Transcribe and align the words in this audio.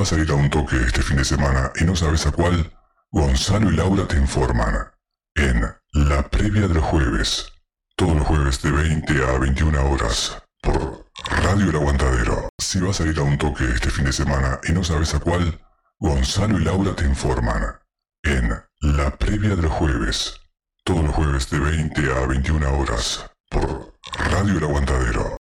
vas 0.00 0.14
a 0.14 0.18
ir 0.18 0.30
a 0.30 0.34
un 0.34 0.48
toque 0.48 0.76
este 0.76 1.02
fin 1.02 1.18
de 1.18 1.24
semana 1.26 1.70
y 1.78 1.84
no 1.84 1.94
sabes 1.94 2.24
a 2.26 2.32
cuál, 2.32 2.72
Gonzalo 3.10 3.70
y 3.70 3.76
Laura 3.76 4.08
te 4.08 4.16
informan. 4.16 4.90
En 5.34 5.60
La 5.92 6.26
Previa 6.26 6.66
del 6.68 6.80
Jueves. 6.80 7.52
Todos 7.96 8.16
los 8.16 8.26
jueves 8.26 8.62
de 8.62 8.70
20 8.70 9.12
a 9.26 9.38
21 9.38 9.90
horas. 9.90 10.42
Por 10.62 11.04
Radio 11.42 11.68
El 11.68 11.76
Aguantadero. 11.76 12.48
Si 12.56 12.80
vas 12.80 13.02
a 13.02 13.06
ir 13.06 13.18
a 13.18 13.22
un 13.22 13.36
toque 13.36 13.64
este 13.64 13.90
fin 13.90 14.06
de 14.06 14.14
semana 14.14 14.58
y 14.66 14.72
no 14.72 14.82
sabes 14.82 15.12
a 15.12 15.20
cuál, 15.20 15.60
Gonzalo 15.98 16.58
y 16.58 16.64
Laura 16.64 16.96
te 16.96 17.04
informan. 17.04 17.62
En 18.22 18.58
La 18.80 19.10
Previa 19.18 19.54
del 19.54 19.68
Jueves. 19.68 20.40
Todos 20.82 21.04
los 21.04 21.14
jueves 21.14 21.50
de 21.50 21.58
20 21.58 22.00
a 22.10 22.26
21 22.26 22.78
horas. 22.78 23.30
Por 23.50 23.92
Radio 24.30 24.56
El 24.56 24.64
Aguantadero. 24.64 25.36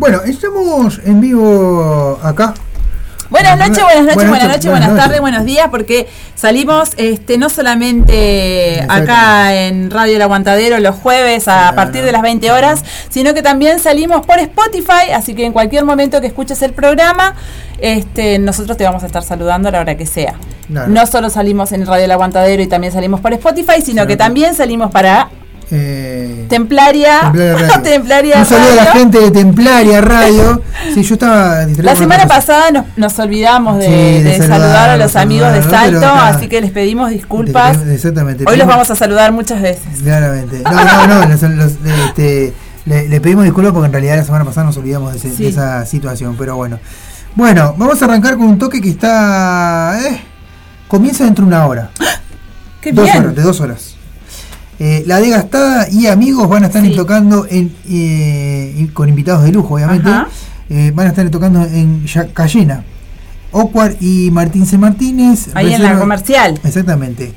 Bueno, 0.00 0.22
estamos 0.24 0.98
en 1.04 1.20
vivo 1.20 2.18
acá. 2.22 2.54
Buenas 3.28 3.58
noches, 3.58 3.84
buenas 3.84 4.02
noches, 4.02 4.14
Buenas 4.16 4.30
buenas 4.30 4.48
noches, 4.48 4.70
buenas 4.70 4.96
tardes, 4.96 5.20
buenos 5.20 5.44
días, 5.44 5.68
porque 5.70 6.08
salimos 6.34 6.92
este 6.96 7.36
no 7.36 7.50
solamente 7.50 8.82
acá 8.88 9.54
en 9.66 9.90
Radio 9.90 10.16
El 10.16 10.22
Aguantadero 10.22 10.80
los 10.80 10.96
jueves 10.96 11.46
a 11.48 11.58
Claro. 11.70 11.76
partir 11.76 12.02
de 12.02 12.12
las 12.12 12.22
20 12.22 12.50
horas, 12.50 12.82
sino 13.10 13.34
que 13.34 13.42
también 13.42 13.78
salimos 13.78 14.24
por 14.24 14.38
Spotify, 14.38 15.10
así 15.14 15.34
que 15.34 15.44
en 15.44 15.52
cualquier 15.52 15.84
momento 15.84 16.18
que 16.22 16.28
escuches 16.28 16.62
el 16.62 16.72
programa, 16.72 17.34
este 17.82 18.38
nosotros 18.38 18.78
te 18.78 18.84
vamos 18.84 19.02
a 19.02 19.06
estar 19.06 19.22
saludando 19.22 19.68
a 19.68 19.72
la 19.72 19.80
hora 19.80 19.96
que 19.98 20.06
sea. 20.06 20.34
Claro. 20.66 20.88
No 20.88 21.06
solo 21.06 21.28
salimos 21.28 21.72
en 21.72 21.84
Radio 21.86 22.06
El 22.06 22.10
Aguantadero 22.12 22.62
y 22.62 22.66
también 22.68 22.92
salimos 22.92 23.20
por 23.20 23.34
Spotify, 23.34 23.80
sino 23.82 23.96
Claro. 23.96 24.08
que 24.08 24.16
también 24.16 24.54
salimos 24.54 24.90
para 24.90 25.28
Eh, 25.72 26.46
Templaria, 26.48 27.20
Templaria 27.32 27.54
Radio. 27.56 27.82
Templaria 27.82 28.38
Un 28.38 28.44
saludo 28.46 28.72
a 28.72 28.74
la 28.74 28.86
gente 28.92 29.20
de 29.20 29.30
Templaria 29.30 30.00
Radio. 30.00 30.62
Sí, 30.94 31.02
yo 31.02 31.14
estaba 31.14 31.64
La 31.78 31.94
semana 31.94 32.26
pasada 32.26 32.70
nos, 32.72 32.86
nos 32.96 33.18
olvidamos 33.20 33.78
de, 33.78 33.86
Sí, 33.86 33.92
de 33.92 34.22
de 34.24 34.36
saludar, 34.38 34.60
saludar, 34.60 34.90
a 34.90 34.96
los 34.96 35.14
amigos 35.16 35.52
de 35.52 35.62
saludar, 35.62 35.92
Salto, 36.02 36.36
así 36.36 36.48
que 36.48 36.60
les 36.60 36.70
pedimos 36.72 37.10
disculpas. 37.10 37.78
Exactamente. 37.86 38.44
Hoy 38.48 38.56
los 38.56 38.66
vamos 38.66 38.90
a 38.90 38.96
saludar 38.96 39.30
muchas 39.32 39.62
veces. 39.62 40.00
Claramente. 40.02 40.60
No, 40.64 40.72
no, 40.72 41.06
no. 41.06 41.26
los- 41.28 41.42
los- 41.42 41.72
este, 42.08 42.52
le, 42.86 43.08
le 43.08 43.20
pedimos 43.20 43.44
disculpas 43.44 43.72
porque 43.72 43.86
en 43.86 43.92
realidad 43.92 44.16
la 44.16 44.24
semana 44.24 44.44
pasada 44.44 44.66
nos 44.66 44.76
olvidamos 44.76 45.12
de, 45.12 45.18
ese- 45.18 45.36
Sí. 45.36 45.44
de 45.44 45.48
esa 45.50 45.86
situación, 45.86 46.34
pero 46.38 46.56
bueno. 46.56 46.78
Bueno, 47.36 47.74
vamos 47.78 48.02
a 48.02 48.06
arrancar 48.06 48.36
con 48.36 48.46
un 48.46 48.58
toque 48.58 48.80
que 48.80 48.90
está. 48.90 50.00
eh, 50.04 50.20
comienza 50.88 51.22
dentro 51.24 51.44
de 51.44 51.48
una 51.48 51.64
hora. 51.66 51.90
¡Qué 52.80 52.90
dos 52.92 53.04
bien! 53.04 53.18
horas, 53.22 53.36
de 53.36 53.42
dos 53.42 53.60
horas. 53.60 53.94
Eh, 54.82 55.04
la 55.06 55.20
Desgastada 55.20 55.88
y 55.90 56.06
amigos 56.06 56.48
van 56.48 56.64
a 56.64 56.68
estar 56.68 56.82
Sí. 56.82 56.96
tocando 56.96 57.46
en, 57.50 57.70
eh, 57.86 58.88
con 58.94 59.10
invitados 59.10 59.44
de 59.44 59.52
lujo, 59.52 59.74
obviamente. 59.74 60.08
Eh, 60.70 60.90
van 60.94 61.06
a 61.06 61.10
estar 61.10 61.28
tocando 61.28 61.62
en 61.64 62.06
Cayena. 62.32 62.82
Ocuar 63.52 63.96
y 64.00 64.30
Martín 64.30 64.64
C. 64.64 64.78
Martínez. 64.78 65.50
Ahí 65.54 65.74
en 65.74 65.82
la 65.82 65.98
comercial. 65.98 66.58
Exactamente. 66.64 67.32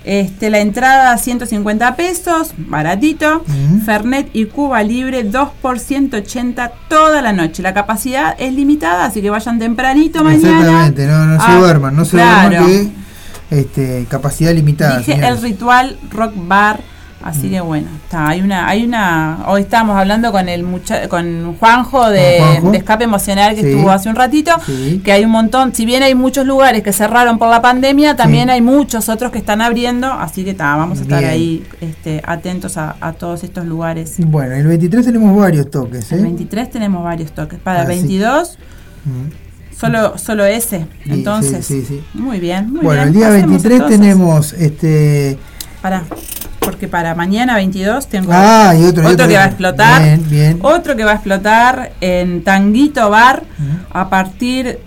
Este, 0.05 0.49
la 0.49 0.59
entrada 0.59 1.17
150 1.17 1.95
pesos, 1.95 2.51
baratito. 2.57 3.43
Mm. 3.47 3.81
Fernet 3.85 4.29
y 4.33 4.45
Cuba 4.47 4.83
Libre 4.83 5.23
2 5.23 5.49
por 5.61 5.79
180 5.79 6.71
toda 6.89 7.21
la 7.21 7.31
noche. 7.31 7.63
La 7.63 7.73
capacidad 7.73 8.35
es 8.37 8.51
limitada, 8.53 9.05
así 9.05 9.21
que 9.21 9.29
vayan 9.29 9.59
tempranito 9.59 10.21
mañana. 10.23 10.59
Exactamente, 10.59 11.07
no, 11.07 11.25
no 11.25 11.39
se 11.39 11.45
Ah, 11.51 11.55
duerman, 11.57 11.95
no 11.95 12.03
se 12.03 12.11
claro. 12.17 12.49
duerman 12.49 12.91
que 13.49 13.59
este, 13.59 14.05
capacidad 14.09 14.51
limitada. 14.53 14.97
Dije 14.97 15.13
señores. 15.13 15.37
el 15.37 15.41
ritual 15.43 15.97
rock 16.11 16.33
bar, 16.35 16.81
así 17.23 17.49
que 17.49 17.61
bueno, 17.61 17.87
está, 18.03 18.27
hay 18.29 18.41
una, 18.41 18.67
hay 18.67 18.85
una, 18.85 19.39
hoy 19.47 19.61
estábamos 19.61 19.97
hablando 19.97 20.31
con 20.31 20.49
el 20.49 20.63
mucha, 20.63 21.07
con 21.09 21.55
Juanjo 21.57 22.09
de, 22.09 22.37
Con 22.39 22.47
Juanjo. 22.49 22.71
de 22.71 22.77
escape 22.77 23.03
emocional 23.05 23.55
que 23.55 23.61
Sí. 23.61 23.67
estuvo 23.69 23.89
hace 23.91 24.09
un 24.09 24.15
ratito, 24.15 24.51
Sí. 24.65 25.01
que 25.03 25.11
hay 25.11 25.25
un 25.25 25.31
montón, 25.31 25.73
si 25.73 25.85
bien 25.85 26.03
hay 26.03 26.15
muchos 26.15 26.45
lugares 26.45 26.83
que 26.83 26.93
cerraron 26.93 27.37
por 27.39 27.49
la 27.49 27.61
pandemia, 27.61 28.15
también 28.15 28.45
Sí. 28.45 28.51
hay 28.51 28.61
muchos 28.61 29.09
otros 29.09 29.31
que 29.31 29.37
están 29.37 29.61
abriendo, 29.61 30.11
así 30.11 30.43
que 30.43 30.51
está, 30.51 30.75
vamos 30.75 30.99
a 30.99 31.01
estar 31.03 31.19
Bien. 31.19 31.31
ahí 31.31 31.63
este, 31.81 32.21
atentos 32.25 32.77
a, 32.77 32.95
a 33.01 33.13
todos 33.13 33.43
estos 33.43 33.65
lugares. 33.65 34.15
Bueno, 34.19 34.55
el 34.55 34.67
23 34.67 35.05
tenemos 35.05 35.35
varios 35.35 35.69
toques. 35.71 36.11
¿eh? 36.11 36.15
El 36.15 36.23
23 36.23 36.69
tenemos 36.69 37.03
varios 37.03 37.31
toques, 37.31 37.59
para 37.59 37.81
el 37.83 37.87
Ah, 37.87 37.93
sí. 37.93 37.99
22 37.99 38.57
Mm. 39.05 39.75
solo, 39.77 40.17
solo 40.17 40.45
ese, 40.45 40.85
entonces, 41.05 41.69
muy 42.13 42.39
bien, 42.39 42.71
muy 42.71 42.81
Bueno, 42.81 43.01
bien. 43.01 43.07
el 43.09 43.13
día 43.13 43.27
Hacemos 43.27 43.47
23 43.49 43.73
entonces. 43.81 43.99
tenemos 43.99 44.53
este. 44.53 45.37
Para, 45.81 46.03
porque 46.63 46.87
para 46.87 47.13
mañana 47.15 47.55
22 47.55 48.07
tengo 48.07 48.31
Ah, 48.33 48.73
y 48.77 48.83
otro, 48.85 49.03
que 49.27 49.35
va 49.37 49.43
a 49.43 49.47
explotar. 49.47 50.01
Bien, 50.01 50.29
bien. 50.29 50.59
Otro 50.61 50.95
que 50.95 51.03
va 51.03 51.11
a 51.11 51.15
explotar 51.15 51.91
en 52.01 52.43
Tanguito 52.43 53.09
Bar 53.09 53.43
a 53.91 54.09
partir 54.09 54.79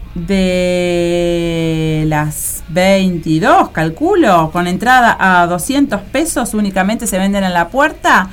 de 0.77 2.05
las 2.09 2.65
22, 2.69 3.71
calculo, 3.71 4.51
con 4.53 4.67
entrada 4.67 5.17
a 5.19 5.47
200 5.47 6.01
pesos 6.03 6.55
únicamente 6.55 7.07
se 7.07 7.19
venden 7.19 7.45
en 7.45 7.53
la 7.55 7.69
puerta. 7.69 8.29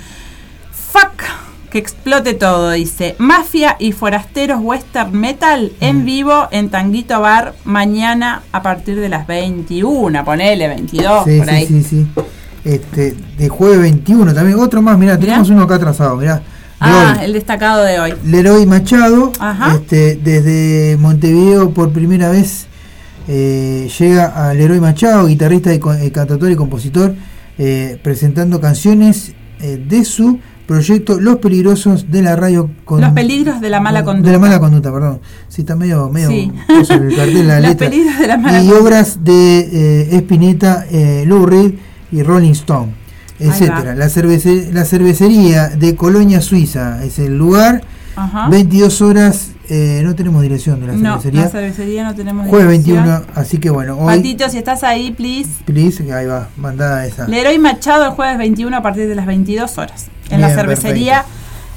Fuck, 0.91 1.23
que 1.69 1.77
explote 1.79 2.33
todo, 2.33 2.71
dice. 2.71 3.15
Mafia 3.17 3.75
y 3.79 3.91
Forasteros 3.91 4.59
Western 4.61 5.11
Metal 5.19 5.71
en 5.79 6.05
vivo 6.05 6.47
en 6.51 6.69
Tanguito 6.69 7.19
Bar 7.19 7.53
mañana 7.63 8.43
a 8.51 8.61
partir 8.61 8.99
de 8.99 9.09
las 9.09 9.25
21, 9.27 10.23
ponele 10.25 10.67
22 10.67 11.25
Sí, 11.25 11.37
por 11.37 11.47
sí, 11.49 11.55
ahí. 11.55 11.67
sí, 11.67 11.83
sí. 11.83 12.07
Este, 12.63 13.15
de 13.37 13.49
jueves 13.49 13.79
21 13.81 14.33
también. 14.33 14.57
Otro 14.59 14.81
más, 14.81 14.97
mirá, 14.97 15.13
Mirá. 15.15 15.25
tenemos 15.25 15.49
uno 15.49 15.63
acá 15.63 15.75
atrasado, 15.75 16.15
mirá. 16.17 16.35
De 16.37 16.43
Ah, 16.79 17.15
hoy. 17.19 17.25
el 17.25 17.33
destacado 17.33 17.83
de 17.83 17.99
hoy. 17.99 18.13
Leroy 18.25 18.65
Machado, 18.65 19.31
Ajá. 19.39 19.73
este, 19.75 20.15
desde 20.21 20.97
Montevideo 20.99 21.71
por 21.71 21.91
primera 21.91 22.29
vez 22.29 22.67
eh, 23.27 23.89
llega 23.99 24.25
a 24.49 24.53
Leroy 24.53 24.79
Machado, 24.81 25.25
guitarrista 25.27 25.73
y 25.73 25.79
eh, 26.01 26.11
cantautor 26.11 26.51
y 26.51 26.55
compositor, 26.55 27.15
eh, 27.57 27.97
presentando 28.03 28.59
canciones 28.59 29.33
eh, 29.61 29.81
de 29.87 30.03
su 30.03 30.39
proyecto 30.67 31.19
Los 31.21 31.37
Peligrosos 31.37 32.09
de 32.11 32.21
la 32.21 32.35
Radio 32.35 32.69
con- 32.85 32.99
Los 33.01 33.11
peligros 33.11 33.61
de 33.61 33.69
la 33.69 33.79
mala 33.79 33.99
de 33.99 34.05
conducta. 34.05 34.31
la 34.31 34.39
mala 34.39 34.59
conducta, 34.59 34.91
perdón. 34.91 35.19
Sí, 35.49 35.61
está 35.61 35.75
medio, 35.75 36.09
medio 36.09 36.29
Sí. 36.29 36.51
el 36.69 37.15
cartel, 37.15 37.47
la 37.47 37.59
Los 37.61 37.69
letra. 37.69 37.89
peligros 37.89 38.19
de 38.19 38.27
la 38.27 38.37
mala 38.37 38.61
y 38.63 38.71
obras 38.71 39.23
de 39.23 39.59
eh, 40.11 40.15
Spinetta, 40.17 40.85
eh, 40.91 41.23
Lou 41.27 41.45
Reed 41.45 41.73
y 42.13 42.23
Rolling 42.23 42.51
Stone, 42.51 42.93
etcétera. 43.39 43.95
La, 43.95 44.05
cervece- 44.07 44.71
la 44.71 44.85
cervecería 44.85 45.69
de 45.69 45.95
Colonia 45.95 46.39
Suiza 46.41 47.03
es 47.03 47.19
el 47.19 47.37
lugar. 47.37 47.81
Ajá. 48.15 48.47
22 48.49 49.01
horas, 49.01 49.49
eh, 49.69 50.01
no 50.03 50.13
tenemos 50.13 50.43
dirección 50.43 50.79
de 50.79 50.85
la 50.87 50.93
no, 50.93 50.99
cervecería. 51.19 51.41
la 51.41 51.49
cervecería 51.49 52.03
no 52.03 52.13
tenemos 52.13 52.47
Jueves 52.47 52.83
dirección. 52.85 53.05
21, 53.05 53.25
así 53.33 53.57
que 53.57 53.71
bueno, 53.71 53.97
hoy. 53.97 54.17
Patito, 54.17 54.47
si 54.49 54.59
estás 54.59 54.83
ahí, 54.83 55.11
please. 55.11 55.49
Please, 55.65 56.13
ahí 56.13 56.27
va, 56.27 56.49
mandada 56.55 57.07
esa. 57.07 57.27
Leroy 57.27 57.57
Machado 57.57 58.05
el 58.05 58.11
jueves 58.11 58.37
21 58.37 58.77
a 58.77 58.81
partir 58.83 59.07
de 59.07 59.15
las 59.15 59.25
22 59.25 59.77
horas. 59.79 60.05
En 60.29 60.41
la 60.41 60.49
cervecería 60.53 61.25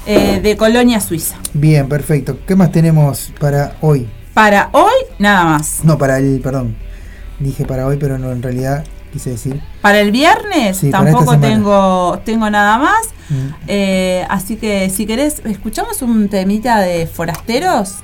eh, 0.05 0.39
de 0.41 0.55
Colonia 0.57 0.99
Suiza. 1.01 1.35
Bien, 1.53 1.89
perfecto. 1.89 2.37
¿Qué 2.45 2.55
más 2.55 2.71
tenemos 2.71 3.33
para 3.39 3.75
hoy? 3.81 4.07
Para 4.35 4.69
hoy, 4.73 4.93
nada 5.17 5.43
más. 5.45 5.79
No, 5.83 5.97
para 5.97 6.19
el, 6.19 6.39
perdón. 6.39 6.75
Dije 7.39 7.65
para 7.65 7.87
hoy, 7.87 7.97
pero 7.99 8.19
no, 8.19 8.31
en 8.31 8.43
realidad 8.43 8.83
quise 9.11 9.31
decir. 9.31 9.61
Para 9.81 9.99
el 10.01 10.11
viernes 10.11 10.77
Sí, 10.77 10.89
tampoco 10.89 11.39
tengo, 11.39 12.19
tengo 12.25 12.49
nada 12.49 12.77
más. 12.77 13.13
Mm, 13.29 13.47
Eh, 13.67 14.25
así 14.29 14.57
que 14.57 14.89
si 14.89 15.05
querés, 15.05 15.41
¿escuchamos 15.45 16.01
un 16.01 16.29
temita 16.29 16.79
de 16.79 17.07
forasteros? 17.07 17.95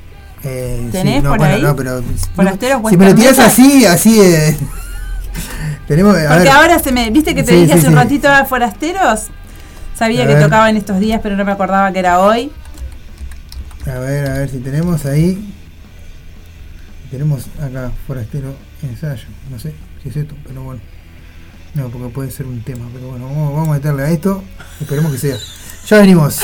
eh, 0.43 0.89
¿Tenés 0.91 1.23
no, 1.23 1.29
por 1.29 1.37
bueno, 1.39 1.55
ahí? 1.55 1.61
no, 1.61 1.75
pero. 1.75 2.01
Forasteros 2.35 2.81
si 2.89 2.97
me 2.97 3.05
lo 3.05 3.15
tiras 3.15 3.39
así, 3.39 3.85
así. 3.85 4.19
eh, 4.21 4.57
tenemos. 5.87 6.15
a 6.17 6.27
Porque 6.27 6.39
ver, 6.39 6.49
ahora 6.49 6.79
se 6.79 6.91
me. 6.91 7.09
¿Viste 7.11 7.35
que 7.35 7.43
te 7.43 7.51
Sí, 7.51 7.57
dije 7.61 7.73
hace 7.73 7.87
un 7.87 7.95
ratito 7.95 8.29
de 8.29 8.45
forasteros? 8.45 9.31
Sabía 9.95 10.23
A 10.23 10.27
que 10.27 10.35
ver. 10.35 10.43
tocaba 10.43 10.69
en 10.69 10.77
estos 10.77 10.99
días, 10.99 11.19
pero 11.23 11.35
no 11.35 11.45
me 11.45 11.51
acordaba 11.51 11.91
que 11.91 11.99
era 11.99 12.19
hoy. 12.19 12.51
A 13.85 13.99
ver, 13.99 14.29
a 14.29 14.33
ver 14.39 14.49
si 14.49 14.59
tenemos 14.59 15.05
ahí. 15.05 15.53
Tenemos 17.11 17.47
acá 17.61 17.91
Forastero 18.07 18.55
Ensayo. 18.81 19.27
No 19.49 19.59
sé 19.59 19.73
si 20.01 20.09
es 20.09 20.17
esto, 20.17 20.35
pero 20.45 20.63
bueno. 20.63 20.81
No, 21.73 21.89
porque 21.89 22.09
puede 22.09 22.31
ser 22.31 22.45
un 22.45 22.61
tema, 22.61 22.85
pero 22.93 23.07
bueno, 23.09 23.25
vamos, 23.27 23.67
a 23.67 23.71
meterle 23.71 24.03
a 24.03 24.11
esto. 24.11 24.43
Esperemos 24.79 25.11
que 25.11 25.17
sea. 25.17 25.37
Ya 25.87 25.97
venimos. 25.99 26.39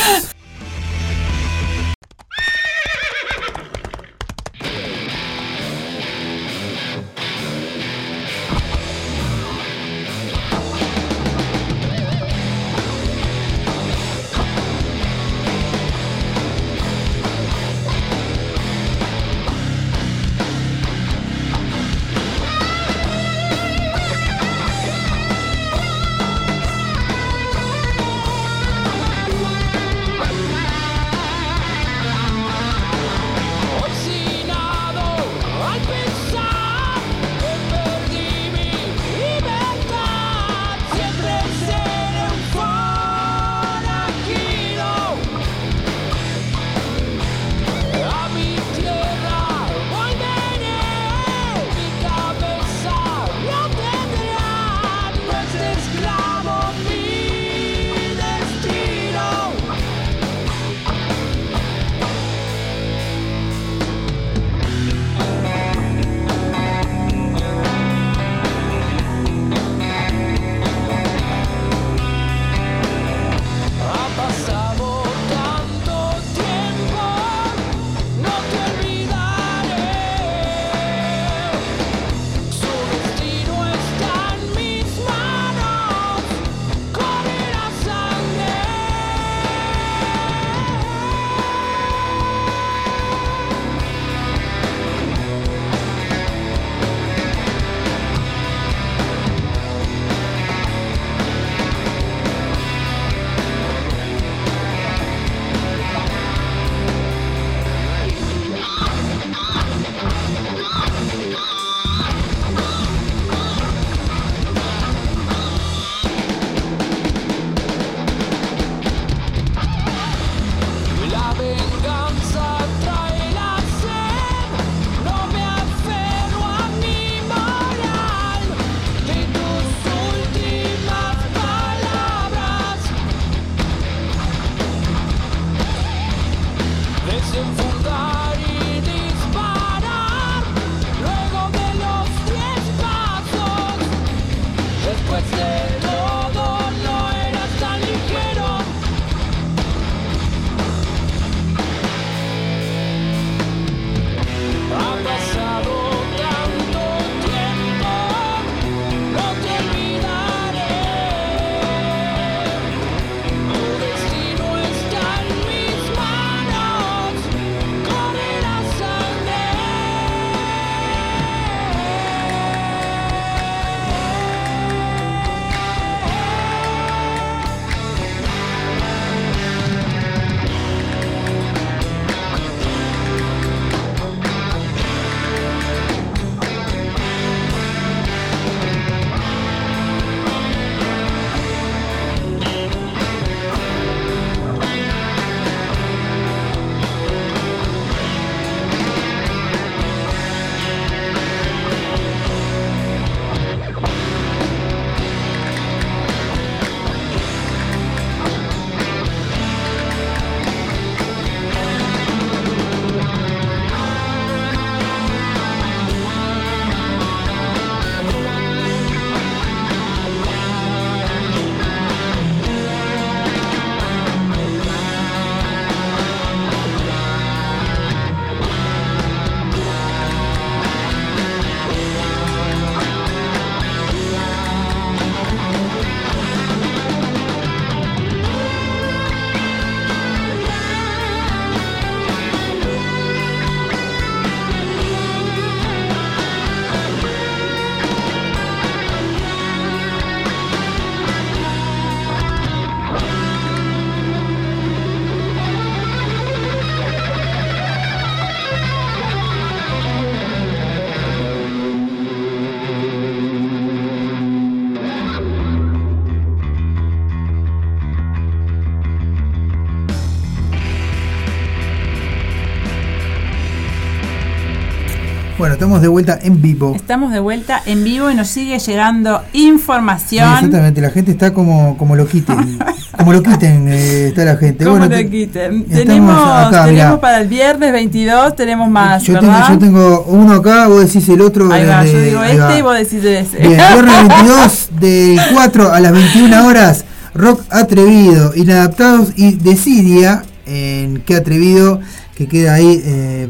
Estamos 275.59 275.81
de 275.81 275.89
vuelta 275.89 276.17
en 276.23 276.41
vivo. 276.41 276.73
Estamos 276.73 277.11
de 277.11 277.19
vuelta 277.19 277.61
en 277.65 277.83
vivo 277.83 278.09
y 278.09 278.15
nos 278.15 278.29
sigue 278.29 278.57
llegando 278.59 279.21
información. 279.33 280.25
exactamente, 280.35 280.79
la 280.79 280.89
gente 280.89 281.11
está 281.11 281.33
como, 281.33 281.77
como 281.77 281.97
lo 281.97 282.07
quiten. 282.07 282.57
como 282.97 283.11
lo 283.11 283.21
quiten, 283.21 283.67
eh, 283.67 284.07
está 284.07 284.23
la 284.23 284.37
gente. 284.37 284.63
Como 284.63 284.77
lo 284.77 285.09
quiten. 285.09 285.65
Tenemos, 285.65 286.49
tenemos 286.63 286.99
para 286.99 287.19
el 287.19 287.27
viernes 287.27 287.73
22, 287.73 288.37
tenemos 288.37 288.69
más. 288.69 289.03
Yo, 289.03 289.19
Tengo, 289.19 289.33
yo 289.49 289.59
tengo 289.59 290.05
uno 290.07 290.35
acá, 290.35 290.67
vos 290.67 290.85
decís 290.85 291.09
el 291.09 291.19
otro. 291.19 291.51
Ahí 291.51 291.65
va, 291.65 291.85
yo 291.85 291.99
digo 291.99 292.23
este 292.23 292.59
y 292.59 292.61
vos 292.61 292.77
decís 292.77 293.03
ese. 293.03 293.39
Bien, 293.39 293.57
viernes 293.73 294.07
22, 294.07 294.69
del 294.79 295.19
4 295.33 295.73
a 295.73 295.79
las 295.81 295.91
21 295.91 296.47
horas, 296.47 296.85
rock 297.13 297.41
atrevido, 297.49 298.31
inadaptados 298.33 299.09
y 299.17 299.33
decidia 299.33 300.23
en 300.45 301.01
qué 301.01 301.17
atrevido 301.17 301.81
que 302.19 302.27
queda 302.27 302.55
ahí, 302.55 302.81
eh, 302.83 303.29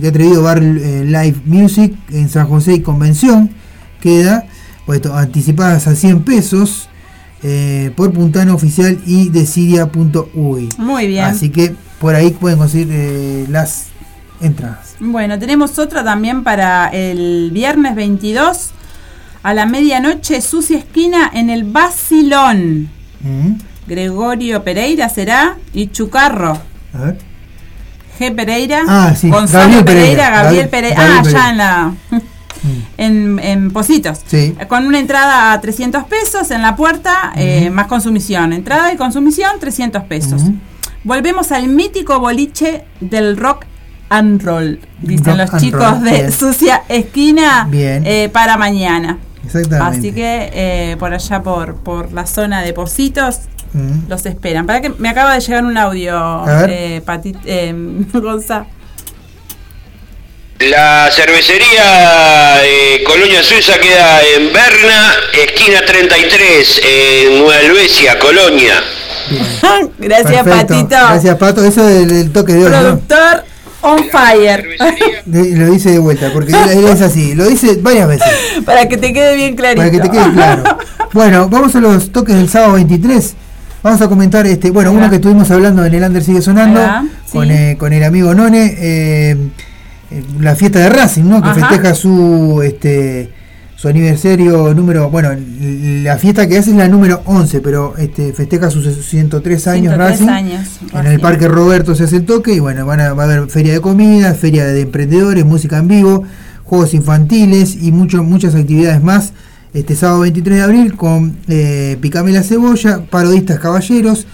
que 0.00 0.08
atrevido 0.08 0.42
Bar 0.42 0.60
eh, 0.60 1.04
Live 1.04 1.42
Music 1.44 1.94
en 2.10 2.28
San 2.28 2.48
José 2.48 2.74
y 2.74 2.80
Convención, 2.80 3.50
queda, 4.00 4.44
puesto 4.84 5.14
anticipadas 5.14 5.86
a 5.86 5.94
100 5.94 6.24
pesos 6.24 6.88
eh, 7.44 7.92
por 7.94 8.12
puntano 8.12 8.56
oficial 8.56 8.98
y 9.06 9.28
decidia.uy. 9.28 10.70
Muy 10.78 11.06
bien. 11.06 11.26
Así 11.26 11.50
que 11.50 11.76
por 12.00 12.16
ahí 12.16 12.32
pueden 12.32 12.58
conseguir 12.58 12.88
eh, 12.90 13.46
las 13.48 13.86
entradas. 14.40 14.96
Bueno, 14.98 15.38
tenemos 15.38 15.78
otra 15.78 16.02
también 16.02 16.42
para 16.42 16.88
el 16.88 17.52
viernes 17.52 17.94
22 17.94 18.70
a 19.44 19.54
la 19.54 19.64
medianoche, 19.64 20.40
Sucia 20.40 20.76
Esquina 20.76 21.30
en 21.32 21.50
el 21.50 21.62
Basilón. 21.62 22.90
Mm. 23.20 23.52
Gregorio 23.86 24.64
Pereira 24.64 25.08
será 25.08 25.56
y 25.72 25.86
Chucarro. 25.86 26.58
A 26.94 26.98
ver. 26.98 27.31
G. 28.18 28.34
Pereira, 28.34 28.82
ah, 28.86 29.14
Gonzalo 29.22 29.84
Pereira, 29.84 30.30
Gabriel, 30.30 30.68
Pereira. 30.68 30.96
ah, 30.98 31.22
ya 31.22 31.50
en 31.50 31.56
la. 31.56 31.92
En, 32.96 33.40
en 33.40 33.70
Positos. 33.72 34.20
Sí. 34.26 34.54
Con 34.68 34.86
una 34.86 35.00
entrada 35.00 35.52
a 35.52 35.60
300 35.60 36.04
pesos 36.04 36.50
en 36.52 36.62
la 36.62 36.76
puerta, 36.76 37.32
eh, 37.34 37.70
más 37.70 37.88
consumición. 37.88 38.52
Entrada 38.52 38.92
y 38.92 38.96
consumición, 38.96 39.58
300 39.58 40.04
pesos. 40.04 40.42
Volvemos 41.02 41.50
al 41.50 41.66
mítico 41.66 42.20
boliche 42.20 42.84
del 43.00 43.36
rock 43.36 43.64
and 44.10 44.42
roll, 44.42 44.78
dicen 45.00 45.38
los 45.38 45.50
chicos 45.58 46.02
de 46.02 46.30
Sucia 46.30 46.82
Esquina, 46.88 47.68
eh, 47.72 48.28
para 48.32 48.56
mañana. 48.56 49.18
Exactamente. 49.44 49.98
Así 49.98 50.12
que 50.12 50.50
eh, 50.54 50.96
por 50.98 51.12
allá 51.12 51.42
por, 51.42 51.76
por 51.76 52.12
la 52.12 52.26
zona 52.26 52.60
de 52.62 52.72
Positos 52.72 53.40
Mm. 53.72 54.08
Los 54.08 54.26
esperan. 54.26 54.66
Para 54.66 54.80
que 54.80 54.90
me 54.90 55.08
acaba 55.08 55.34
de 55.34 55.40
llegar 55.40 55.64
un 55.64 55.76
audio, 55.76 56.44
eh, 56.68 57.02
eh, 57.46 57.74
Gonza. 58.12 58.66
La 60.58 61.10
cervecería 61.10 62.64
eh, 62.64 63.02
Colonia 63.04 63.42
Suiza 63.42 63.78
queda 63.78 64.20
en 64.22 64.52
Berna, 64.52 65.12
esquina 65.44 65.80
33, 65.84 66.82
en 66.84 67.38
Nueva 67.38 67.60
Helvecia, 67.60 68.18
Colonia. 68.18 68.74
Gracias, 69.98 70.46
Patito. 70.46 70.88
Gracias, 70.88 71.36
Pato. 71.36 71.64
Eso 71.64 71.84
del, 71.84 72.30
toque 72.30 72.52
de 72.52 72.64
oro. 72.66 72.78
Productor 72.78 73.44
on 73.80 74.08
fire. 74.10 74.64
lo 75.26 75.70
dice 75.70 75.90
de 75.90 75.98
vuelta, 75.98 76.30
porque 76.32 76.52
él, 76.52 76.84
es 76.84 77.00
así. 77.00 77.34
Lo 77.34 77.48
dice 77.48 77.78
varias 77.80 78.08
veces. 78.08 78.28
Para 78.64 78.88
que 78.88 78.96
te 78.96 79.12
quede 79.12 79.34
bien 79.34 79.56
clarito. 79.56 79.80
Para 79.80 79.90
que 79.90 80.00
te 80.00 80.10
quede 80.10 80.32
claro. 80.32 80.78
Bueno, 81.12 81.48
vamos 81.48 81.74
a 81.74 81.80
los 81.80 82.12
toques 82.12 82.36
del 82.36 82.48
sábado 82.48 82.74
23. 82.74 83.34
Vamos 83.82 84.00
a 84.00 84.08
comentar, 84.08 84.46
este, 84.46 84.70
bueno, 84.70 84.92
uno 84.92 85.10
que 85.10 85.16
estuvimos 85.16 85.50
hablando 85.50 85.84
en 85.84 85.92
el 85.92 86.04
Under 86.04 86.22
sigue 86.22 86.40
sonando, 86.40 86.80
con, 87.32 87.50
eh, 87.50 87.76
con, 87.78 87.92
el 87.92 88.04
amigo 88.04 88.32
None, 88.32 88.76
eh, 88.78 89.36
la 90.38 90.54
fiesta 90.54 90.78
de 90.78 90.88
Racing, 90.88 91.24
¿no? 91.24 91.42
Que 91.42 91.52
festeja 91.52 91.94
su 91.94 92.62
este 92.64 93.30
su 93.74 93.88
aniversario 93.88 94.72
número, 94.74 95.10
bueno, 95.10 95.30
la 96.04 96.16
fiesta 96.16 96.46
que 96.46 96.56
hace 96.56 96.70
es 96.70 96.76
la 96.76 96.86
número 96.86 97.22
11, 97.24 97.60
pero 97.60 97.96
este 97.96 98.32
festeja 98.32 98.70
sus 98.70 98.84
103 99.04 99.66
años 99.66 99.94
103 99.94 99.98
Racing. 99.98 100.28
Años, 100.28 100.68
en 100.94 101.06
el 101.06 101.18
Parque 101.18 101.48
Roberto 101.48 101.96
se 101.96 102.04
hace 102.04 102.18
el 102.18 102.24
toque 102.24 102.52
y 102.52 102.60
bueno, 102.60 102.86
van 102.86 103.00
a, 103.00 103.12
va 103.14 103.24
a 103.24 103.26
haber 103.26 103.50
feria 103.50 103.72
de 103.72 103.80
comida, 103.80 104.34
feria 104.34 104.66
de 104.66 104.82
emprendedores, 104.82 105.44
música 105.44 105.78
en 105.78 105.88
vivo, 105.88 106.22
juegos 106.62 106.94
infantiles 106.94 107.74
y 107.82 107.90
mucho, 107.90 108.22
muchas 108.22 108.54
actividades 108.54 109.02
más 109.02 109.32
este 109.74 109.96
sábado 109.96 110.20
23 110.20 110.56
de 110.56 110.62
abril 110.62 110.96
con 110.96 111.36
eh, 111.48 111.96
Picame 112.00 112.32
la 112.32 112.42
Cebolla, 112.42 113.04
Parodistas 113.08 113.58
Caballeros, 113.58 114.26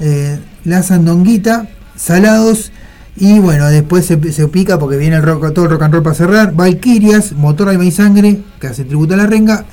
eh, 0.00 0.38
La 0.64 0.82
Sandonguita, 0.82 1.68
Salados 1.96 2.72
y 3.16 3.38
bueno, 3.38 3.68
después 3.68 4.06
se, 4.06 4.16
pica 4.48 4.78
porque 4.78 4.96
viene 4.96 5.16
el 5.16 5.22
todo 5.22 5.64
el 5.64 5.70
rock 5.70 5.82
and 5.82 5.94
roll 5.94 6.02
para 6.02 6.16
cerrar, 6.16 6.54
Valquirias, 6.54 7.32
Motor 7.32 7.68
Alma 7.68 7.84
y 7.84 7.92
Sangre, 7.92 8.40
que 8.60 8.66
hace 8.66 8.84
tributo 8.84 9.14
a 9.14 9.16
la 9.16 9.26
renga, 9.26 9.66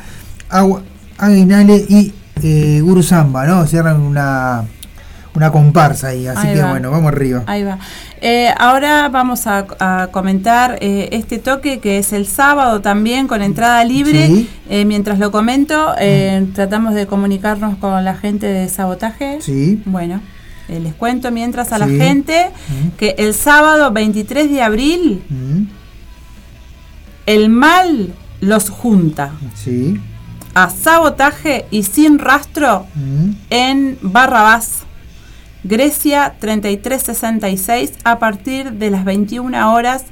Agua, 0.49 0.83
Aguinale 1.17 1.85
y 1.89 2.13
eh, 2.43 2.81
Guru 2.83 3.01
Samba, 3.01 3.45
¿no? 3.47 3.65
Cierran 3.65 3.99
una 4.01 4.65
una 5.33 5.51
comparsa 5.51 6.09
ahí, 6.09 6.27
así 6.27 6.47
que 6.47 6.61
bueno, 6.63 6.91
vamos 6.91 7.11
arriba. 7.11 7.43
Ahí 7.47 7.63
va. 7.63 7.79
Eh, 8.23 8.53
ahora 8.59 9.09
vamos 9.09 9.47
a, 9.47 9.65
comentar 10.11 10.77
eh, 10.81 11.09
este 11.11 11.39
toque 11.39 11.79
que 11.79 11.97
es 11.97 12.13
el 12.13 12.27
sábado 12.27 12.81
también 12.81 13.27
con 13.27 13.41
entrada 13.41 13.83
libre. 13.83 14.45
Eh, 14.69 14.85
mientras 14.85 15.19
lo 15.19 15.31
comento, 15.31 15.95
mm. 15.95 16.53
tratamos 16.53 16.93
de 16.93 17.07
comunicarnos 17.07 17.77
con 17.77 18.03
la 18.03 18.15
gente 18.15 18.45
de 18.45 18.69
sabotaje. 18.69 19.41
Sí. 19.41 19.81
Bueno, 19.85 20.21
les 20.67 20.93
cuento 20.93 21.31
mientras 21.31 21.71
a 21.71 21.77
la 21.77 21.87
gente 21.87 22.49
mm. 22.49 22.97
que 22.97 23.15
el 23.17 23.33
sábado 23.33 23.91
23 23.91 24.51
de 24.51 24.61
abril 24.61 25.23
mm. 25.29 25.61
el 27.25 27.49
mal 27.49 28.13
los 28.41 28.69
junta. 28.69 29.31
Sí. 29.55 29.99
A 30.53 30.69
sabotaje 30.69 31.65
y 31.71 31.83
sin 31.83 32.19
rastro 32.19 32.85
en 33.49 33.97
Barrabás. 34.01 34.83
Grecia 35.63 36.35
3366 36.39 37.93
a 38.03 38.19
partir 38.19 38.73
de 38.73 38.89
las 38.89 39.05
21 39.05 39.73
horas 39.73 40.05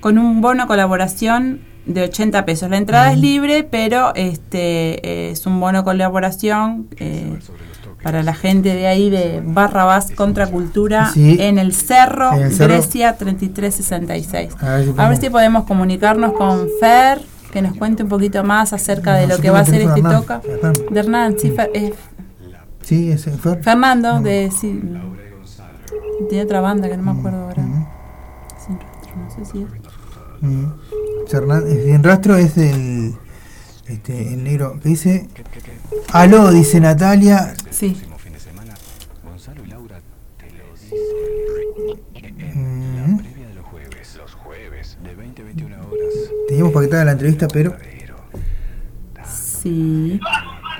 con 0.00 0.18
un 0.18 0.40
bono 0.40 0.66
colaboración 0.66 1.60
de 1.86 2.02
80 2.02 2.44
pesos. 2.44 2.68
La 2.70 2.78
entrada 2.78 3.12
es 3.12 3.18
libre, 3.18 3.62
pero 3.64 4.14
este 4.14 5.30
es 5.30 5.46
un 5.46 5.60
bono 5.60 5.84
colaboración 5.84 6.88
eh, 6.98 7.38
para 8.02 8.22
la 8.22 8.34
gente 8.34 8.74
de 8.74 8.86
ahí 8.86 9.10
de 9.10 9.42
Barrabás 9.44 10.10
Contracultura 10.10 11.12
en 11.14 11.58
el 11.58 11.72
Cerro, 11.72 12.30
Grecia 12.32 13.16
3366. 13.16 14.54
A 14.60 14.76
ver, 14.76 14.94
a 14.96 15.08
ver, 15.08 15.18
si 15.18 15.30
podemos 15.30 15.64
comunicarnos 15.64 16.32
con 16.32 16.68
Fer, 16.80 17.20
que 17.52 17.62
nos 17.62 17.76
cuente 17.76 18.02
un 18.02 18.08
poquito 18.08 18.44
más 18.44 18.72
acerca 18.72 19.14
de 19.14 19.26
lo 19.26 19.38
que 19.38 19.50
va 19.50 19.60
a 19.60 19.64
ser 19.64 19.82
este 19.82 20.02
toca. 20.02 20.40
De 20.90 21.00
Hernán, 21.00 21.36
sí, 21.38 21.54
es 21.72 21.92
Sí, 22.86 23.10
ese 23.10 23.32
Fernando, 23.32 24.20
de. 24.20 24.48
Sí, 24.52 24.80
tiene 26.28 26.44
otra 26.44 26.60
banda 26.60 26.88
que 26.88 26.96
no 26.96 27.02
me 27.02 27.18
acuerdo 27.18 27.42
ahora. 27.42 27.64
Sin 28.64 28.78
rastro, 28.78 29.16
no 29.16 29.28
sé 29.28 29.44
si 29.44 29.62
es. 31.64 31.84
Sin 31.84 32.04
rastro 32.04 32.36
es 32.36 32.56
el. 32.56 33.16
Este, 33.88 34.34
el 34.34 34.44
negro 34.44 34.78
que 34.80 34.90
dice. 34.90 35.28
Aló, 36.12 36.52
dice 36.52 36.78
Natalia. 36.78 37.54
Sí. 37.70 38.00
Teníamos 46.46 46.72
paquetada 46.72 47.04
la 47.04 47.12
entrevista, 47.12 47.48
pero. 47.48 47.74
Sí. 49.28 50.20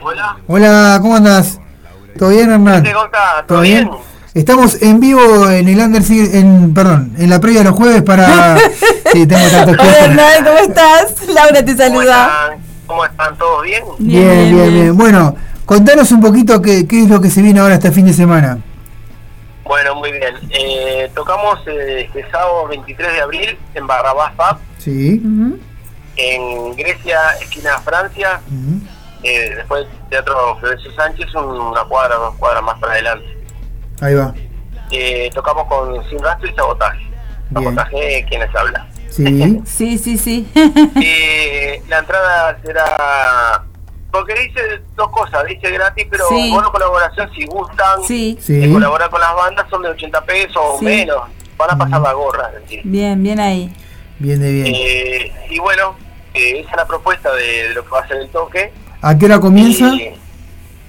Hola. 0.01 0.38
Hola, 0.47 0.99
¿cómo 1.03 1.16
andas? 1.16 1.59
¿Todo 2.19 2.31
bien, 2.31 2.51
Hernán? 2.51 2.85
¿Todo, 3.47 3.61
bien? 3.61 3.91
Estamos 4.35 4.83
en 4.83 5.01
vivo 5.01 5.49
en 5.49 5.69
el 5.69 5.81
Under, 5.81 6.03
en, 6.11 6.75
perdón, 6.75 7.13
en 7.19 7.31
la 7.31 7.41
previa 7.41 7.61
de 7.61 7.65
los 7.71 7.75
jueves 7.75 8.03
para... 8.03 8.59
sí, 9.13 9.27
tengo 9.27 9.49
tantos 9.49 9.77
Hola, 9.79 9.99
Hernán, 9.99 10.45
¿cómo 10.45 10.59
estás? 10.59 11.29
Laura 11.35 11.65
te 11.65 11.77
saluda. 11.77 12.59
¿Cómo 12.87 13.05
están? 13.05 13.37
¿Todos 13.39 13.63
bien? 13.63 13.83
Bien, 13.99 14.55
bien, 14.55 14.75
bien. 14.75 14.97
Bueno, 14.97 15.35
contanos 15.65 16.13
un 16.13 16.21
poquito 16.21 16.61
qué, 16.61 16.87
qué 16.87 17.03
es 17.03 17.09
lo 17.09 17.21
que 17.21 17.31
se 17.31 17.41
viene 17.41 17.61
ahora 17.61 17.75
este 17.75 17.91
fin 17.91 18.07
de 18.07 18.13
semana. 18.13 18.59
Bueno, 19.65 19.95
muy 19.97 20.13
bien. 20.13 20.35
Eh, 20.51 21.11
tocamos 21.15 21.59
eh, 21.67 22.07
este 22.07 22.31
sábado 22.31 22.69
23 22.69 23.13
de 23.13 23.21
abril 23.21 23.59
en 23.75 23.87
Barrabás 23.87 24.33
Pub. 24.33 24.59
Sí. 24.79 25.21
En 26.17 26.77
Grecia, 26.77 27.19
esquina 27.41 27.79
Francia. 27.81 28.41
Eh, 29.23 29.55
después 29.57 29.87
Teatro 30.11 30.57
Florencio 30.59 30.93
Sánchez, 30.93 31.35
una 31.35 31.85
cuadra, 31.85 32.17
dos 32.17 32.35
cuadras 32.37 32.63
más 32.63 32.79
para 32.79 32.93
adelante. 32.93 33.37
Ahí 34.01 34.15
va. 34.15 34.35
Eh, 34.91 35.31
tocamos 35.35 35.67
con 35.67 36.09
Sin 36.09 36.19
Rastro 36.19 36.49
y 36.49 36.55
Sabotaje. 36.55 37.07
Sabotaje, 37.53 38.27
quienes 38.29 38.55
hablan. 38.55 38.89
Sí, 39.09 39.63
sí, 39.65 39.99
sí, 39.99 40.19
sí. 40.19 40.49
eh, 41.03 41.83
la 41.89 41.99
entrada 41.99 42.59
será. 42.65 43.65
Porque 44.11 44.35
dice 44.35 44.61
dos 44.95 45.11
cosas, 45.11 45.45
dice 45.47 45.71
gratis, 45.71 46.07
pero 46.11 46.27
sí. 46.29 46.51
bueno, 46.53 46.71
colaboración, 46.73 47.31
si 47.35 47.45
gustan 47.45 48.03
sí. 48.03 48.39
de 48.47 48.73
colaborar 48.73 49.11
con 49.11 49.21
las 49.21 49.35
bandas, 49.35 49.67
son 49.69 49.83
de 49.83 49.91
80 49.91 50.25
pesos 50.25 50.57
o 50.57 50.81
menos. 50.81 51.23
Van 51.59 51.71
a 51.71 51.79
pasar 51.79 52.01
la 52.01 52.13
gorra. 52.13 52.51
Bien, 52.85 53.23
bien 53.23 53.41
ahí. 53.41 53.75
Bien 54.19 54.41
de 54.41 54.53
bien. 54.53 54.67
Eh, 54.75 55.33
y 55.51 55.59
bueno, 55.59 55.97
eh, 56.33 56.61
esa 56.61 56.71
es 56.71 56.77
la 56.77 56.87
propuesta 56.87 57.33
de, 57.35 57.69
de 57.69 57.75
lo 57.75 57.85
que 57.85 57.91
va 57.91 58.01
a 58.01 58.09
ser 58.09 58.19
el 58.19 58.29
toque. 58.31 58.73
¿A 59.03 59.17
qué 59.17 59.27
hora 59.27 59.39
comienza? 59.41 59.87
Y 59.95 60.13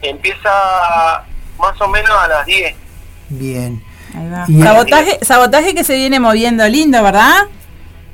empieza 0.01 1.23
más 1.59 1.79
o 1.81 1.87
menos 1.87 2.11
a 2.11 2.27
las 2.27 2.45
10. 2.45 2.75
Bien. 3.29 3.81
Ahí 4.15 4.29
va. 4.29 4.45
Y- 4.47 4.61
Sabotaje, 4.61 5.19
sabotaje 5.21 5.75
que 5.75 5.83
se 5.83 5.95
viene 5.95 6.19
moviendo 6.19 6.67
lindo, 6.67 7.01
¿verdad? 7.03 7.43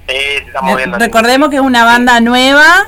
Eh, 0.08 0.40
se 0.42 0.48
está 0.48 0.62
moviendo. 0.62 0.98
Recordemos 0.98 1.50
que 1.50 1.58
es 1.58 1.62
una 1.62 1.86
banda 1.86 2.20
nueva, 2.20 2.88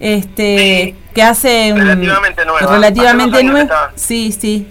este, 0.00 0.94
que 1.14 1.22
hace 1.22 1.72
un- 1.72 1.80
Relativamente 1.80 2.44
nueva. 2.44 2.72
relativamente 2.72 3.42
nueva, 3.44 3.92
sí, 3.94 4.32
sí, 4.38 4.68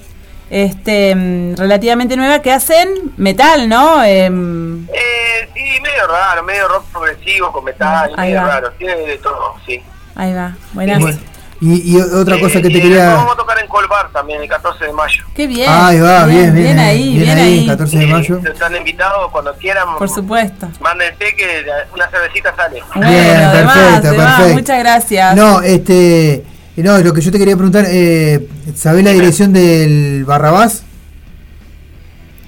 este, 0.49 1.15
mm, 1.15 1.55
relativamente 1.57 2.15
nueva 2.17 2.41
que 2.41 2.51
hacen 2.51 2.89
metal, 3.17 3.67
¿no? 3.69 4.03
Em, 4.03 4.85
Eh, 4.89 5.49
sí, 5.53 5.79
medio 5.81 6.07
raro, 6.07 6.43
medio 6.43 6.67
rock 6.67 6.85
progresivo, 6.91 7.51
con 7.51 7.63
metal, 7.63 8.13
Ahí 8.17 8.31
medio 8.31 8.41
va. 8.43 8.47
raro. 8.47 8.71
Tiene 8.73 8.95
de 8.95 9.17
todo, 9.17 9.55
sí. 9.65 9.81
ahí 10.15 10.33
va, 10.33 10.55
buenas. 10.73 10.99
Bueno, 10.99 11.19
y, 11.61 11.95
y 11.95 12.01
otra 12.01 12.39
cosa 12.39 12.57
Eh, 12.57 12.61
que 12.63 12.69
te 12.69 12.81
quería... 12.81 13.13
Vamos 13.13 13.33
a 13.33 13.37
tocar 13.37 13.59
en 13.59 13.67
Colbar 13.67 14.11
también 14.11 14.41
el 14.41 14.49
14 14.49 14.85
de 14.85 14.93
mayo. 14.93 15.23
Qué 15.35 15.45
bien. 15.47 15.69
Ahí 15.69 15.99
va, 15.99 16.25
bien, 16.25 16.53
bien, 16.55 16.79
ahí, 16.79 17.17
bien, 17.19 17.37
ahí. 17.37 17.67
14 17.67 17.97
de 17.99 18.03
Eh, 18.03 18.07
mayo. 18.07 18.41
Están 18.43 18.75
invitados 18.75 19.29
cuando 19.31 19.53
quieran. 19.55 19.85
Por 19.97 20.09
supuesto. 20.09 20.67
Mándense 20.81 21.35
que 21.37 21.63
una 21.93 22.09
cervecita 22.09 22.55
sale. 22.55 22.81
Bueno, 22.95 23.09
Bien, 23.11 23.51
perfecto, 23.51 24.15
perfecto. 24.17 24.53
Muchas 24.55 24.79
gracias. 24.79 25.35
No, 25.35 25.61
este... 25.61 26.43
No, 26.77 26.97
lo 26.97 27.13
que 27.13 27.21
yo 27.21 27.31
te 27.31 27.37
quería 27.37 27.55
preguntar, 27.55 27.85
eh, 27.87 28.47
¿sabés 28.75 29.03
la 29.03 29.11
dirección 29.11 29.53
del 29.53 30.25
Barrabás? 30.25 30.83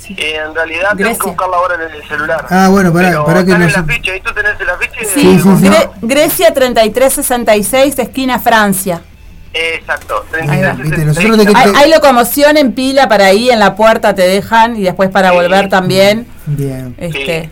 Eh, 0.10 0.38
en 0.46 0.54
realidad 0.54 0.90
tengo 0.90 1.04
Grecia. 1.04 1.20
que 1.20 1.28
buscarla 1.30 1.58
ahora 1.58 1.76
en 1.76 1.82
el 1.96 2.08
celular. 2.08 2.46
Ah, 2.50 2.68
bueno, 2.70 2.92
pará, 2.94 3.10
Pero 3.10 3.26
pará 3.26 3.46
que 3.46 3.58
no. 3.58 3.70
Sí, 3.70 3.76
Sí, 5.14 5.40
sí, 5.40 5.42
sí. 5.42 5.68
Gre- 5.68 5.90
Grecia 6.02 6.54
3366, 6.54 8.00
esquina 8.00 8.40
Francia. 8.40 9.02
Exacto. 9.54 10.26
Ahí 10.34 10.62
va, 10.62 10.74
33, 10.74 10.84
viste, 10.84 11.06
nosotros 11.06 11.38
de 11.38 11.46
que- 11.46 11.54
Hay, 11.58 11.72
hay 11.84 11.92
locomoción 11.92 12.58
en 12.58 12.72
pila 12.74 13.08
para 13.08 13.26
ahí, 13.28 13.50
en 13.52 13.60
la 13.60 13.76
puerta 13.76 14.16
te 14.16 14.24
dejan 14.24 14.76
y 14.78 14.82
después 14.84 15.10
para 15.10 15.30
Sí. 15.30 15.36
volver 15.36 15.70
también. 15.70 16.26
Bien. 16.48 16.96
Este, 16.98 17.50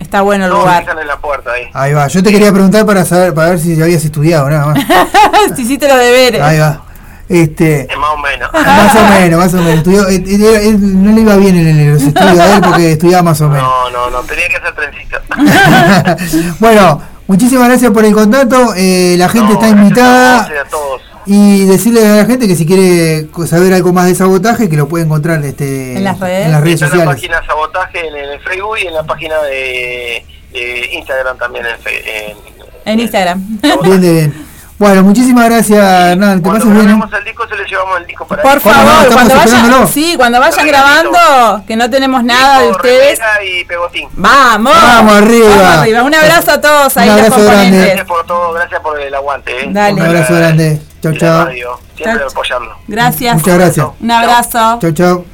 Está 0.00 0.22
bueno 0.22 0.46
el 0.46 0.50
lugar. 0.50 0.84
en 1.00 1.06
la 1.06 1.16
puerta 1.18 1.52
ahí. 1.52 1.64
Ahí 1.74 1.92
va. 1.92 2.08
Yo 2.08 2.22
te 2.22 2.30
quería 2.32 2.50
preguntar 2.52 2.84
para 2.86 3.04
saber, 3.04 3.34
para 3.34 3.50
ver 3.50 3.58
si 3.58 3.80
habías 3.80 4.04
estudiado, 4.04 4.48
nada 4.50 4.66
más. 4.66 4.78
si 5.56 5.62
hiciste 5.62 5.86
los 5.88 5.98
deberes. 5.98 6.40
Ahí 6.40 6.58
va. 6.58 6.82
Este, 7.28 7.88
más 7.98 8.10
o 8.10 8.16
menos. 8.18 8.50
más 8.52 8.94
o 8.96 9.08
menos, 9.20 9.38
más 9.40 9.54
o 9.54 9.56
menos. 9.58 9.74
Estudió, 9.78 10.08
eh, 10.08 10.22
eh, 10.26 10.76
no 10.78 11.12
le 11.12 11.20
iba 11.22 11.36
bien 11.36 11.56
en 11.56 11.92
los 11.94 12.02
estudios 12.02 12.38
a 12.38 12.56
él 12.56 12.62
porque 12.62 12.92
estudiaba 12.92 13.22
más 13.22 13.40
o 13.40 13.48
menos. 13.48 13.62
No, 13.62 13.90
no, 13.90 14.10
no, 14.10 14.20
tenía 14.22 14.48
que 14.48 14.56
hacer 14.56 14.74
trencita. 14.74 15.22
bueno, 16.60 17.00
muchísimas 17.26 17.68
gracias 17.68 17.90
por 17.92 18.04
el 18.04 18.12
contacto. 18.14 18.74
eh, 18.76 19.14
la 19.18 19.28
gente 19.28 19.48
No, 19.48 19.54
está 19.54 19.66
gracias 19.68 19.82
invitada. 19.82 20.48
y 20.52 20.56
a 20.58 20.64
todos. 20.70 21.02
Y 21.24 21.64
decirle 21.66 22.04
a 22.06 22.16
la 22.16 22.24
gente 22.24 22.48
que 22.48 22.56
si 22.56 22.66
quiere 22.66 23.28
saber 23.46 23.72
algo 23.72 23.92
más 23.92 24.06
de 24.06 24.14
sabotaje, 24.16 24.68
que 24.68 24.76
lo 24.76 24.88
puede 24.88 25.04
encontrar 25.04 25.42
este, 25.44 25.96
En 25.96 26.04
las 26.04 26.18
redes. 26.18 26.46
en 26.46 26.52
las 26.52 26.60
redes 26.62 26.82
Está 26.82 26.86
en 26.86 26.90
la 26.90 27.04
sociales. 27.14 27.14
página 27.38 27.46
Sabotaje 27.46 28.08
en 28.08 28.16
el 28.16 28.40
Facebook 28.40 28.76
y 28.82 28.86
en 28.88 28.94
la 28.94 29.04
página 29.04 29.40
de, 29.42 30.26
de 30.52 30.88
Instagram 30.94 31.38
también. 31.38 31.64
En, 31.66 31.78
fe- 31.78 32.30
en, 32.30 32.36
En 32.84 33.00
Instagram. 33.00 33.40
Bien 33.84 34.00
de 34.00 34.12
bien. 34.12 34.46
Bueno, 34.82 35.04
muchísimas 35.04 35.44
gracias, 35.44 35.78
Hernán. 35.78 36.42
Que 36.42 36.48
Cuando. 36.48 36.66
¿eh? 36.66 36.74
grabemos 36.74 37.12
el 37.12 37.24
disco 37.24 37.46
se 37.46 37.54
le 37.54 37.64
llevamos 37.68 38.00
el 38.00 38.06
disco 38.08 38.26
para 38.26 38.42
Por 38.42 38.50
ahí. 38.50 38.58
¿Cómo 38.60 38.74
no? 38.74 38.82
favor, 38.82 39.12
cuando 39.12 39.34
vayan, 39.36 39.86
sí, 39.86 40.14
cuando 40.16 40.40
vayan 40.40 40.66
grabando, 40.66 41.64
que 41.68 41.76
no 41.76 41.88
tenemos 41.88 42.24
nada 42.24 42.62
de 42.62 42.70
ustedes. 42.72 43.20
y 43.46 43.64
pegotín. 43.64 44.08
Vamos. 44.14 44.74
Vamos 44.74 45.14
arriba. 45.14 45.50
Vamos 45.50 45.78
arriba. 45.78 46.02
Un 46.02 46.14
abrazo 46.16 46.50
a 46.50 46.60
todos 46.60 46.96
ahí 46.96 47.08
Un 47.08 47.14
los 47.16 47.26
abrazo 47.26 47.44
grande. 47.44 47.78
Gracias 47.78 48.06
por 48.08 48.26
todo, 48.26 48.52
gracias 48.54 48.80
por 48.80 49.00
el 49.00 49.14
aguante. 49.14 49.52
¿eh? 49.64 49.68
Dale. 49.70 50.00
Un 50.00 50.06
abrazo 50.08 50.34
grande. 50.34 50.82
Chau, 51.00 51.12
chau. 51.12 51.46
Siempre 51.94 52.18
Chau. 52.18 52.28
apoyando. 52.28 52.76
Gracias. 52.88 53.34
Muchas 53.36 53.54
gracias. 53.54 53.86
Un 54.00 54.10
abrazo. 54.10 54.78
Chau, 54.80 54.90
chau. 54.90 55.24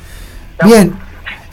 Bien, 0.62 0.94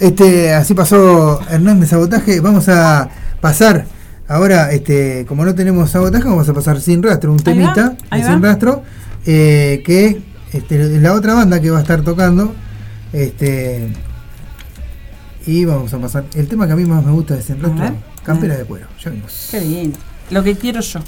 este, 0.01 0.53
así 0.53 0.73
pasó 0.73 1.39
Hernán 1.49 1.79
de 1.79 1.87
Sabotaje. 1.87 2.41
Vamos 2.41 2.67
a 2.67 3.07
pasar 3.39 3.85
ahora, 4.27 4.71
este, 4.71 5.25
como 5.27 5.45
no 5.45 5.55
tenemos 5.55 5.91
sabotaje, 5.91 6.25
vamos 6.27 6.47
a 6.49 6.53
pasar 6.53 6.79
sin 6.81 7.01
rastro, 7.03 7.31
un 7.31 7.39
Ahí 7.39 7.43
temita 7.43 7.95
de 8.11 8.23
sin 8.23 8.43
va. 8.43 8.47
rastro, 8.49 8.83
eh, 9.25 9.81
que 9.85 10.21
este, 10.53 10.81
es 10.81 11.01
la 11.01 11.13
otra 11.13 11.33
banda 11.33 11.59
que 11.59 11.69
va 11.69 11.79
a 11.79 11.81
estar 11.81 12.01
tocando. 12.03 12.53
Este, 13.13 13.87
y 15.45 15.65
vamos 15.65 15.93
a 15.93 15.99
pasar. 15.99 16.25
El 16.33 16.47
tema 16.47 16.65
que 16.67 16.73
a 16.73 16.75
mí 16.75 16.85
más 16.85 17.03
me 17.05 17.11
gusta 17.11 17.35
de 17.35 17.41
sin 17.41 17.61
rastro, 17.61 17.95
campera 18.23 18.57
de 18.57 18.63
cuero. 18.65 18.87
Ya 19.03 19.11
venimos. 19.11 19.47
Qué 19.51 19.59
bien. 19.59 19.93
Lo 20.31 20.43
que 20.43 20.55
quiero 20.55 20.81
yo. 20.81 20.99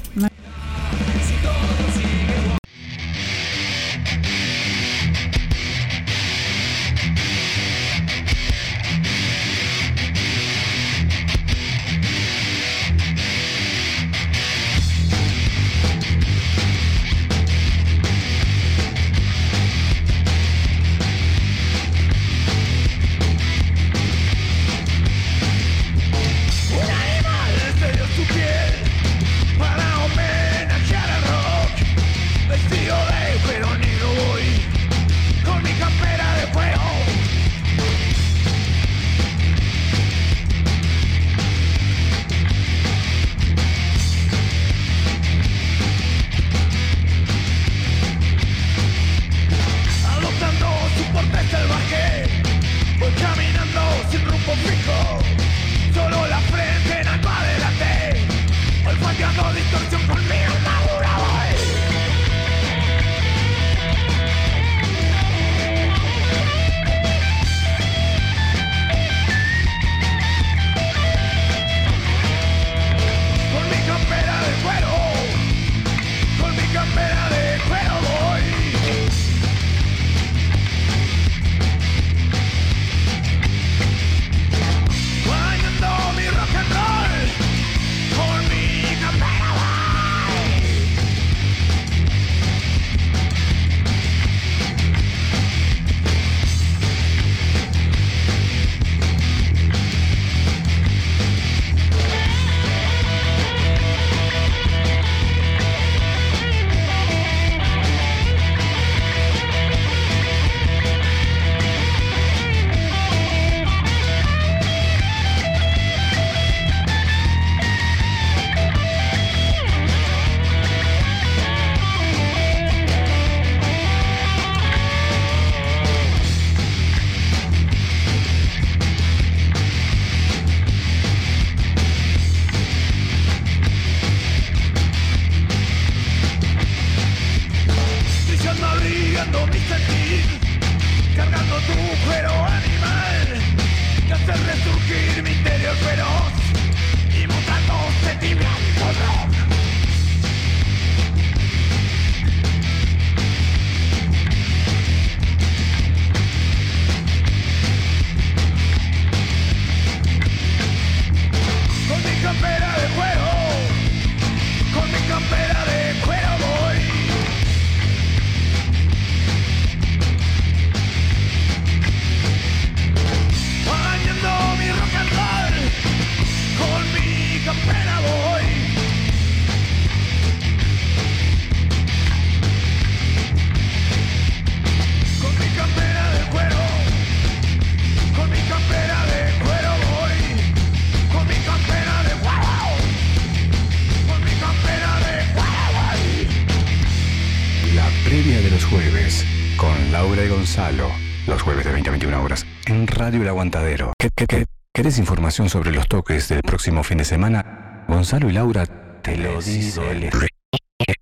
Gonzalo, 200.05 200.91
los 201.25 201.41
jueves 201.41 201.65
de 201.65 201.71
20 201.71 201.89
a 201.89 201.91
21 201.91 202.23
horas, 202.23 202.45
en 202.67 202.85
Radio 202.85 203.23
El 203.23 203.29
Aguantadero. 203.29 203.93
¿Qué, 203.97 204.09
qué, 204.15 204.27
qué? 204.27 204.45
¿Querés 204.71 204.99
información 204.99 205.49
sobre 205.49 205.71
los 205.71 205.87
toques 205.87 206.29
del 206.29 206.41
próximo 206.41 206.83
fin 206.83 206.99
de 206.99 207.05
semana? 207.05 207.83
Gonzalo 207.87 208.29
y 208.29 208.33
Laura 208.33 208.65
te 209.01 209.17
lo 209.17 209.41
dicen 209.41 210.09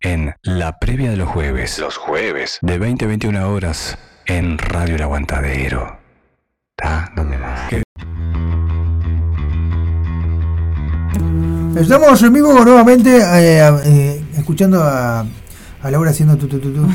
en 0.02 0.34
la 0.44 0.80
previa 0.80 1.12
de 1.12 1.18
los 1.18 1.28
jueves. 1.28 1.78
Los 1.80 1.98
jueves. 1.98 2.60
De 2.62 2.78
20 2.78 3.04
a 3.04 3.08
21 3.10 3.50
horas 3.50 3.98
en 4.28 4.58
Radio 4.58 4.96
El 4.96 5.02
Aguantadero. 5.02 5.98
¿Está? 6.78 7.12
¿Dónde? 7.16 7.38
¿Qué? 7.70 7.84
Estamos 11.80 12.22
en 12.24 12.34
vivo 12.34 12.54
nuevamente 12.64 13.18
eh, 13.18 13.82
eh, 13.86 14.26
escuchando 14.38 14.82
a, 14.82 15.26
a 15.86 15.92
Laura 15.92 16.12
haciendo 16.12 16.36
tu, 16.38 16.48
tu, 16.48 16.60
tu, 16.60 16.72
tu. 16.74 16.88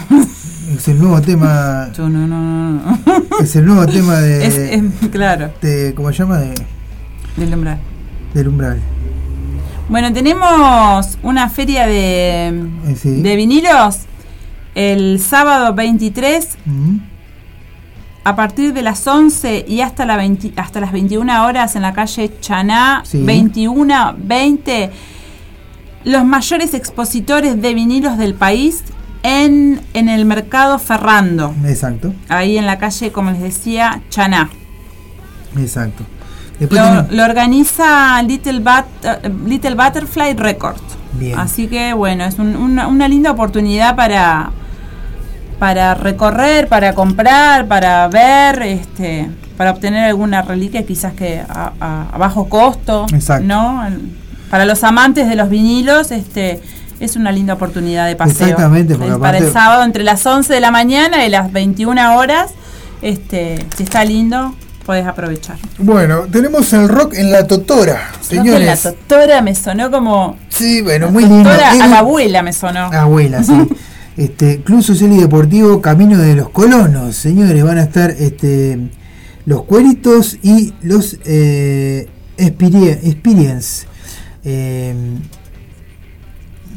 Es 0.76 0.86
el 0.86 0.98
nuevo 1.00 1.20
tema. 1.20 1.90
Yo 1.96 2.08
no, 2.08 2.26
no, 2.28 2.40
no, 2.40 2.70
no. 2.72 2.98
Es 3.40 3.56
el 3.56 3.66
nuevo 3.66 3.84
tema 3.86 4.18
de. 4.20 4.46
Es, 4.46 4.56
es- 4.56 5.08
claro, 5.10 5.50
de- 5.60 5.92
¿Cómo 5.96 6.12
se 6.12 6.18
llama? 6.18 6.38
De, 6.38 6.54
del 7.36 7.54
umbral. 7.54 7.78
del 8.34 8.48
umbral. 8.48 8.80
Bueno, 9.88 10.12
tenemos 10.12 11.18
una 11.24 11.48
feria 11.48 11.86
de, 11.86 12.48
Eh, 12.86 12.96
sí. 12.96 13.20
de 13.20 13.34
vinilos 13.36 14.00
el 14.76 15.18
sábado 15.20 15.74
23 15.74 16.48
Mm. 16.66 16.96
a 18.22 18.36
partir 18.36 18.72
de 18.72 18.82
las 18.82 19.04
11 19.08 19.64
y 19.66 19.80
hasta, 19.80 20.06
la 20.06 20.16
20 20.16 20.52
hasta 20.56 20.78
las 20.80 20.92
21 20.92 21.44
horas 21.44 21.74
en 21.74 21.82
la 21.82 21.92
calle 21.92 22.30
Chaná, 22.40 23.02
Sí. 23.04 23.20
21, 23.24 24.14
20, 24.18 24.90
los 26.04 26.24
mayores 26.24 26.74
expositores 26.74 27.60
de 27.60 27.74
vinilos 27.74 28.16
del 28.18 28.34
país 28.34 28.82
en, 29.22 29.80
en 29.94 30.08
el 30.08 30.24
mercado 30.24 30.78
Ferrando, 30.78 31.54
Exacto, 31.64 32.14
ahí 32.28 32.56
en 32.58 32.66
la 32.66 32.78
calle, 32.78 33.12
como 33.12 33.30
les 33.30 33.40
decía, 33.40 34.00
Chaná. 34.08 34.48
exacto. 35.56 36.04
Después 36.58 36.80
Lo, 37.10 37.24
organiza 37.24 38.22
Little, 38.22 38.60
Bat- 38.60 38.84
eh, 39.02 39.30
Little 39.46 39.74
Butterfly 39.74 40.34
Records. 40.34 40.82
Bien. 41.14 41.38
Así 41.38 41.68
que 41.68 41.94
bueno, 41.94 42.24
es 42.24 42.38
un- 42.38 42.54
una, 42.56 42.86
una 42.86 43.08
linda 43.08 43.30
oportunidad 43.30 43.96
para, 43.96 44.50
para 45.58 45.94
recorrer, 45.94 46.68
para 46.68 46.94
comprar, 46.94 47.66
para 47.66 48.06
ver, 48.08 48.60
este, 48.62 49.30
para 49.56 49.70
obtener 49.70 50.04
alguna 50.04 50.42
reliquia 50.42 50.84
quizás 50.84 51.14
que 51.14 51.40
a, 51.40 51.72
a- 51.80 52.08
a 52.12 52.18
bajo 52.18 52.48
costo, 52.48 53.06
Exacto. 53.12 53.46
¿no? 53.46 53.86
El- 53.86 54.16
Para 54.50 54.64
los 54.66 54.82
amantes 54.84 55.28
de 55.28 55.36
los 55.36 55.48
vinilos, 55.48 56.10
este 56.10 56.60
es 56.98 57.16
una 57.16 57.32
linda 57.32 57.54
oportunidad 57.54 58.06
de 58.06 58.16
paseo. 58.16 58.46
Exactamente, 58.48 58.96
porque 58.96 59.16
para 59.16 59.38
el 59.38 59.50
sábado 59.52 59.84
entre 59.84 60.04
las 60.04 60.24
11 60.26 60.52
de 60.52 60.60
la 60.60 60.70
mañana 60.70 61.24
y 61.24 61.30
las 61.30 61.50
21 61.52 62.16
horas, 62.16 62.50
este, 63.00 63.64
si 63.76 63.84
está 63.84 64.04
lindo, 64.04 64.54
puedes 64.84 65.06
aprovechar. 65.06 65.56
Bueno, 65.78 66.26
tenemos 66.30 66.72
el 66.72 66.88
rock 66.88 67.14
en 67.14 67.30
la 67.32 67.46
Totora, 67.46 68.10
Creo 68.28 68.42
que 68.42 68.50
la 68.50 68.76
señores. 68.76 68.82
doctora 68.82 69.40
me 69.40 69.54
sonó 69.54 69.90
como. 69.90 70.36
Sí, 70.48 70.82
bueno, 70.82 71.10
muy 71.10 71.24
lindo. 71.24 71.48
A 71.48 71.74
la 71.86 71.98
abuela 72.00 72.42
me 72.42 72.52
sonó. 72.52 72.90
Abuela, 72.92 73.42
sí. 73.42 73.52
Este, 74.16 74.60
Club 74.60 74.82
Social 74.82 75.10
y 75.12 75.18
Deportivo 75.18 75.80
Camino 75.80 76.18
de 76.18 76.34
los 76.34 76.50
Colonos, 76.50 77.16
señores, 77.16 77.64
van 77.64 77.78
a 77.78 77.84
estar 77.84 78.10
este, 78.10 78.90
los 79.46 79.62
cueritos 79.62 80.36
y 80.42 80.74
los 80.82 81.16
eh, 81.24 82.06
Experi- 82.36 82.98
Experience. 83.04 83.86
Eh, 84.44 84.94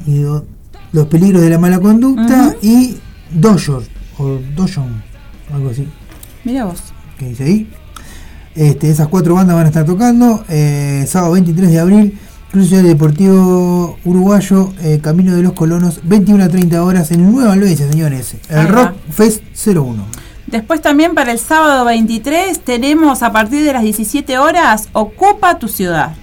y 0.05 0.21
los 0.91 1.07
peligros 1.07 1.41
de 1.41 1.49
la 1.49 1.57
mala 1.59 1.79
conducta 1.79 2.49
Ujú. 2.49 2.57
y 2.61 2.97
Dojo, 3.31 3.81
o 4.17 4.39
Dojon, 4.55 5.01
algo 5.53 5.69
así, 5.69 5.87
Mira 6.43 6.65
vos. 6.65 6.81
que 7.17 7.27
dice 7.29 7.43
ahí. 7.43 7.69
Este, 8.55 8.89
esas 8.91 9.07
cuatro 9.07 9.33
bandas 9.35 9.55
van 9.55 9.65
a 9.65 9.69
estar 9.69 9.85
tocando. 9.85 10.43
eh, 10.49 11.05
sábado 11.07 11.33
23 11.33 11.71
de 11.71 11.79
abril, 11.79 12.19
Club 12.51 12.63
Social 12.65 12.83
Deportivo 12.83 13.97
Uruguayo, 14.05 14.71
eh, 14.81 14.99
Camino 15.01 15.35
de 15.35 15.41
los 15.41 15.53
Colonos, 15.53 16.01
21 16.03 16.43
a 16.43 16.49
30 16.49 16.83
horas 16.83 17.09
en 17.11 17.31
Nueva 17.31 17.53
Albesia, 17.53 17.89
señores. 17.89 18.35
El. 18.49 18.67
Rock 18.67 18.91
Fest 19.09 19.41
01. 19.65 20.05
Después 20.45 20.81
también 20.83 21.15
para 21.15 21.31
el 21.31 21.39
sábado 21.39 21.85
23 21.85 22.59
tenemos 22.59 23.23
a 23.23 23.31
partir 23.31 23.63
de 23.65 23.73
las 23.73 23.81
17 23.81 24.37
horas 24.37 24.89
Ocupa 24.93 25.57
tu 25.57 25.67
ciudad. 25.67 26.13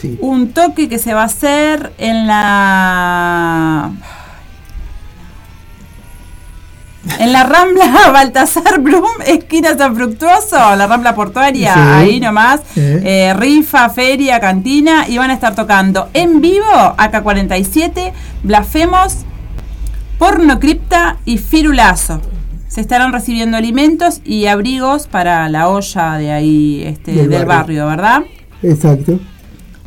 Sí. 0.00 0.16
Un 0.20 0.52
toque 0.52 0.88
que 0.88 0.98
se 0.98 1.12
va 1.14 1.22
a 1.22 1.26
hacer 1.26 1.92
en 1.98 2.26
la. 2.26 3.90
En 7.18 7.32
la 7.32 7.42
Rambla 7.44 8.10
Baltasar 8.12 8.80
Blum, 8.80 9.04
esquina 9.26 9.76
San 9.78 9.94
Fructuoso, 9.96 10.76
la 10.76 10.86
Rambla 10.86 11.14
Portuaria, 11.14 11.72
Sí. 11.74 11.80
ahí 11.80 12.20
nomás. 12.20 12.60
Sí. 12.74 12.80
Eh, 12.82 13.34
rifa, 13.36 13.88
feria, 13.88 14.40
cantina, 14.40 15.08
y 15.08 15.16
van 15.16 15.30
a 15.30 15.34
estar 15.34 15.54
tocando 15.54 16.10
en 16.12 16.40
vivo 16.40 16.66
AK47, 16.96 18.12
Blasfemos, 18.42 19.24
Pornocripta 20.18 21.16
y 21.24 21.38
Firulazo. 21.38 22.20
Se 22.68 22.80
estarán 22.82 23.12
recibiendo 23.12 23.56
alimentos 23.56 24.20
y 24.24 24.46
abrigos 24.46 25.06
para 25.06 25.48
la 25.48 25.68
olla 25.68 26.14
de 26.14 26.32
ahí, 26.32 26.82
este, 26.84 27.12
Del 27.12 27.30
del, 27.30 27.46
barrio. 27.46 27.46
barrio, 27.46 27.86
¿verdad? 27.86 28.22
Exacto. 28.62 29.18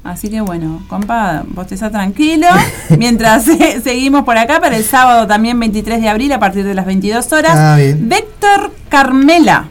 Así 0.03 0.29
que 0.29 0.41
bueno, 0.41 0.83
compa, 0.87 1.43
vos 1.47 1.67
te 1.67 1.75
estás 1.75 1.91
tranquilo. 1.91 2.47
Mientras 2.97 3.47
eh, 3.47 3.81
seguimos 3.83 4.23
por 4.23 4.37
acá 4.37 4.59
para 4.59 4.75
el 4.77 4.83
sábado 4.83 5.27
también 5.27 5.59
23 5.59 6.01
de 6.01 6.09
abril 6.09 6.31
a 6.33 6.39
partir 6.39 6.63
de 6.63 6.73
las 6.73 6.85
22 6.87 7.31
horas. 7.33 7.53
Ah, 7.55 7.75
bien. 7.77 8.09
Véctor 8.09 8.71
Carmela. 8.89 9.69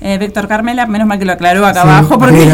Eh, 0.00 0.16
Véctor 0.18 0.48
Carmela, 0.48 0.86
menos 0.86 1.06
mal 1.06 1.18
que 1.18 1.24
lo 1.26 1.32
aclaró 1.32 1.66
acá 1.66 1.82
Sí, 1.82 1.88
abajo 1.88 2.18
porque... 2.18 2.50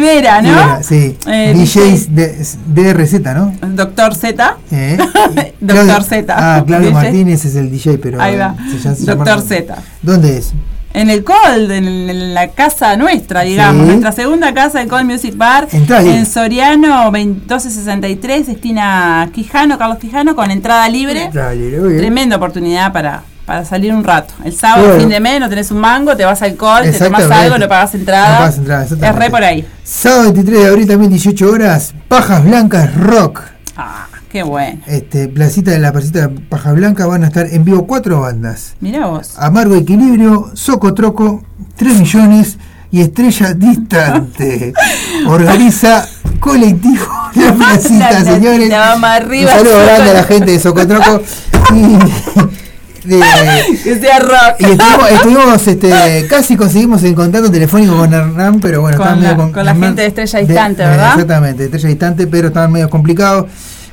Vera, 0.00 0.40
¿no? 0.42 0.48
Vera, 0.48 0.82
sí. 0.82 1.16
Eh, 1.26 1.52
DJs 1.54 2.14
de, 2.14 2.46
DRZ, 2.66 3.20
¿no? 3.34 3.54
Doctor 3.74 4.14
Z. 4.14 4.56
Eh, 4.70 4.96
Doctor 5.60 6.02
Z. 6.02 6.34
Ah, 6.36 6.64
Claudio 6.66 6.88
DJ. 6.88 6.92
Martínez 7.02 7.44
es 7.44 7.54
el 7.56 7.70
DJ, 7.70 7.98
pero. 7.98 8.20
Ahí 8.20 8.36
va. 8.36 8.54
se 8.70 8.78
llama- 8.78 8.96
se 8.96 9.04
Doctor 9.04 9.42
Z. 9.42 9.76
¿Dónde 10.02 10.38
es? 10.38 10.52
En 10.92 11.08
el 11.08 11.22
Cold, 11.22 11.70
en, 11.70 12.34
la 12.34 12.48
casa 12.48 12.96
nuestra, 12.96 13.42
digamos, 13.42 13.82
Sí. 13.82 13.88
nuestra 13.90 14.12
segunda 14.12 14.52
casa, 14.52 14.80
el 14.82 14.88
Cold 14.88 15.04
Music 15.04 15.34
Bar, 15.36 15.68
en 15.72 16.26
Soriano 16.26 17.10
1263, 17.12 18.48
esquina 18.48 19.30
Quijano, 19.32 19.78
Carlos 19.78 19.98
Quijano, 19.98 20.34
con 20.34 20.50
entrada 20.50 20.88
libre. 20.88 21.30
Muy 21.32 21.88
bien. 21.90 21.96
Tremenda 21.98 22.36
oportunidad 22.36 22.92
para, 22.92 23.22
para 23.46 23.64
salir 23.64 23.94
un 23.94 24.02
rato. 24.02 24.34
El 24.44 24.52
sábado, 24.52 24.82
Bueno. 24.88 25.00
fin 25.00 25.08
de 25.10 25.20
mes, 25.20 25.38
no 25.40 25.48
tenés 25.48 25.70
un 25.70 25.78
mango, 25.78 26.16
te 26.16 26.24
vas 26.24 26.42
al 26.42 26.56
Cold, 26.56 26.82
te 26.90 26.98
tomas 26.98 27.20
Exactamente. 27.20 27.34
algo, 27.34 27.58
no 27.58 27.68
pagas 27.68 27.94
entrada. 27.94 28.28
No 28.32 28.38
pagas 28.38 28.58
entrada, 28.58 28.84
es 28.84 29.14
re 29.16 29.30
por 29.30 29.44
ahí. 29.44 29.64
Sábado 29.84 30.22
23 30.24 30.58
de 30.60 30.66
abril 30.68 30.86
también 30.88 31.10
18 31.12 31.50
horas, 31.50 31.94
Pajas 32.08 32.44
Blancas 32.44 32.94
Rock. 32.96 33.42
Ah, 33.76 34.08
qué 34.30 34.42
bueno. 34.42 34.80
Este, 34.86 35.28
placita 35.28 35.70
de 35.72 35.78
la 35.78 35.92
placita 35.92 36.26
de 36.26 36.40
Pajas 36.40 36.74
Blancas 36.74 37.06
van 37.06 37.24
a 37.24 37.26
estar 37.26 37.46
en 37.46 37.64
vivo 37.64 37.86
cuatro 37.86 38.20
bandas. 38.20 38.74
Mira 38.80 39.06
vos. 39.06 39.34
Amargo 39.36 39.74
Equilibrio, 39.74 40.50
Socotroco, 40.54 41.42
3 41.76 41.98
millones 41.98 42.58
y 42.90 43.00
Estrella 43.00 43.52
Distante. 43.54 44.72
Organiza 45.26 46.06
colectivo 46.38 47.04
La 47.34 47.52
Placita, 47.54 48.12
La 48.12 48.24
señores. 48.24 48.70
Vamos 48.70 49.10
arriba, 49.10 49.52
Un 49.52 49.58
saludo 49.58 49.78
grande 49.84 50.10
a 50.10 50.14
la 50.14 50.24
gente 50.24 50.50
de 50.52 50.60
Socotroco. 50.60 51.22
Y, 51.74 51.96
de- 53.08 53.20
Que 53.82 53.98
sea 53.98 54.18
rock. 54.18 54.56
y 54.60 54.64
estuvimos, 54.64 55.10
estuvimos, 55.12 55.66
este, 55.68 56.26
casi 56.28 56.56
conseguimos 56.56 57.02
el 57.02 57.14
contacto 57.14 57.50
telefónico 57.50 57.96
con 57.96 58.12
Hernán, 58.12 58.60
pero 58.60 58.82
bueno, 58.82 58.98
Con 58.98 59.06
estaban 59.06 59.22
la- 59.22 59.34
medio 59.36 59.52
con 59.52 59.64
la 59.64 59.70
Hernán- 59.72 59.82
gente 59.88 60.02
de 60.02 60.08
Estrella 60.08 60.38
Distante, 60.40 60.82
¿verdad? 60.84 61.12
Exactamente, 61.12 61.64
Estrella 61.64 61.88
Distante, 61.88 62.26
pero 62.26 62.48
estaban 62.48 62.72
medio 62.72 62.90
complicados. 62.90 63.46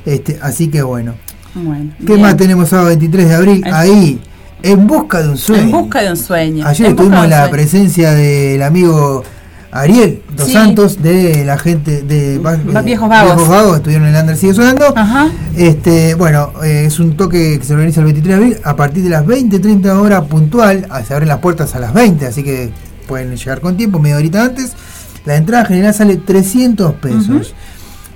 Este, 0.08 0.40
así 0.42 0.70
que 0.70 0.82
bueno. 0.82 1.14
Bueno, 1.54 1.92
¿Qué 2.00 2.06
bien. 2.06 2.22
más 2.22 2.38
tenemos 2.38 2.70
sábado 2.70 2.88
23 2.90 3.28
de 3.30 3.36
abril? 3.36 3.64
El- 3.66 3.74
Ahí, 3.74 4.22
en 4.64 4.88
busca 4.88 5.22
de 5.22 5.30
un 5.30 5.38
sueño. 5.38 5.64
En 5.64 5.72
busca 5.72 6.02
de 6.02 6.12
un 6.12 6.18
sueño. 6.18 6.66
Ayer 6.68 6.96
tuvimos 6.96 7.28
la 7.28 7.50
presencia 7.50 8.12
del 8.14 8.62
amigo 8.64 9.24
Ariel 9.72 10.22
Dos 10.36 10.48
Sí. 10.48 10.54
Santos 10.54 11.02
de 11.02 11.44
la 11.46 11.58
gente 11.58 12.02
de 12.04 12.40
Va- 12.40 12.54
eh, 12.56 12.82
Viejos 12.84 13.10
Vagos. 13.10 13.78
estuvieron 13.78 14.08
en 14.08 14.16
el 14.16 14.22
Under 14.22 14.38
Sigue 14.38 14.54
Sonando. 14.54 14.94
Ajá. 14.96 15.30
Este, 15.56 16.14
bueno, 16.16 16.52
eh, 16.64 16.86
es 16.88 17.00
un 17.00 17.18
toque 17.18 17.58
que 17.60 17.66
se 17.66 17.74
organiza 17.74 18.00
el 18.00 18.06
23 18.06 18.38
de 18.38 18.44
abril 18.46 18.58
a 18.64 18.76
partir 18.76 19.04
de 19.04 19.10
las 19.10 19.26
20, 19.26 19.60
30 19.60 20.00
horas 20.00 20.24
puntual. 20.26 20.86
Ah, 20.90 21.02
Se 21.04 21.14
abren 21.14 21.28
las 21.28 21.40
puertas 21.40 21.76
a 21.76 21.80
las 21.80 21.94
20, 21.94 22.26
así 22.28 22.44
que 22.44 22.72
pueden 23.08 23.36
llegar 23.36 23.60
con 23.62 23.76
tiempo, 23.78 24.00
media 24.00 24.16
horita 24.18 24.44
antes. 24.44 24.74
La 25.26 25.36
entrada 25.36 25.66
general 25.66 25.94
sale 25.94 26.16
300 26.18 26.94
pesos. 26.96 27.28
Ujú. 27.30 27.42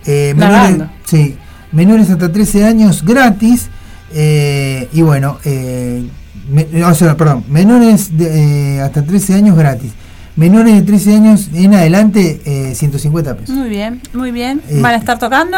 Eh, 0.06 0.34
menores, 0.36 0.62
banda. 0.62 0.92
sí, 1.06 1.36
menores 1.72 2.10
hasta 2.10 2.32
13 2.32 2.66
años 2.66 3.04
gratis. 3.06 3.70
eh, 4.14 4.90
y 4.92 5.02
bueno, 5.04 5.38
eh, 5.46 6.04
me- 6.52 6.84
o 6.84 6.94
sea, 6.94 7.16
perdón, 7.16 7.46
menores 7.50 8.18
de, 8.18 8.76
eh, 8.76 8.82
hasta 8.82 9.04
13 9.04 9.36
años 9.36 9.56
gratis. 9.58 9.92
Menores 10.36 10.76
de 10.76 10.82
13 10.82 11.16
años 11.16 11.50
en 11.54 11.74
adelante, 11.74 12.42
eh, 12.46 12.74
150 12.76 13.36
pesos. 13.38 13.56
Muy 13.56 13.70
bien, 13.70 14.02
muy 14.14 14.32
bien. 14.32 14.62
Eh, 14.70 14.80
¿Van 14.82 14.94
a 14.96 14.98
estar 14.98 15.18
tocando? 15.18 15.58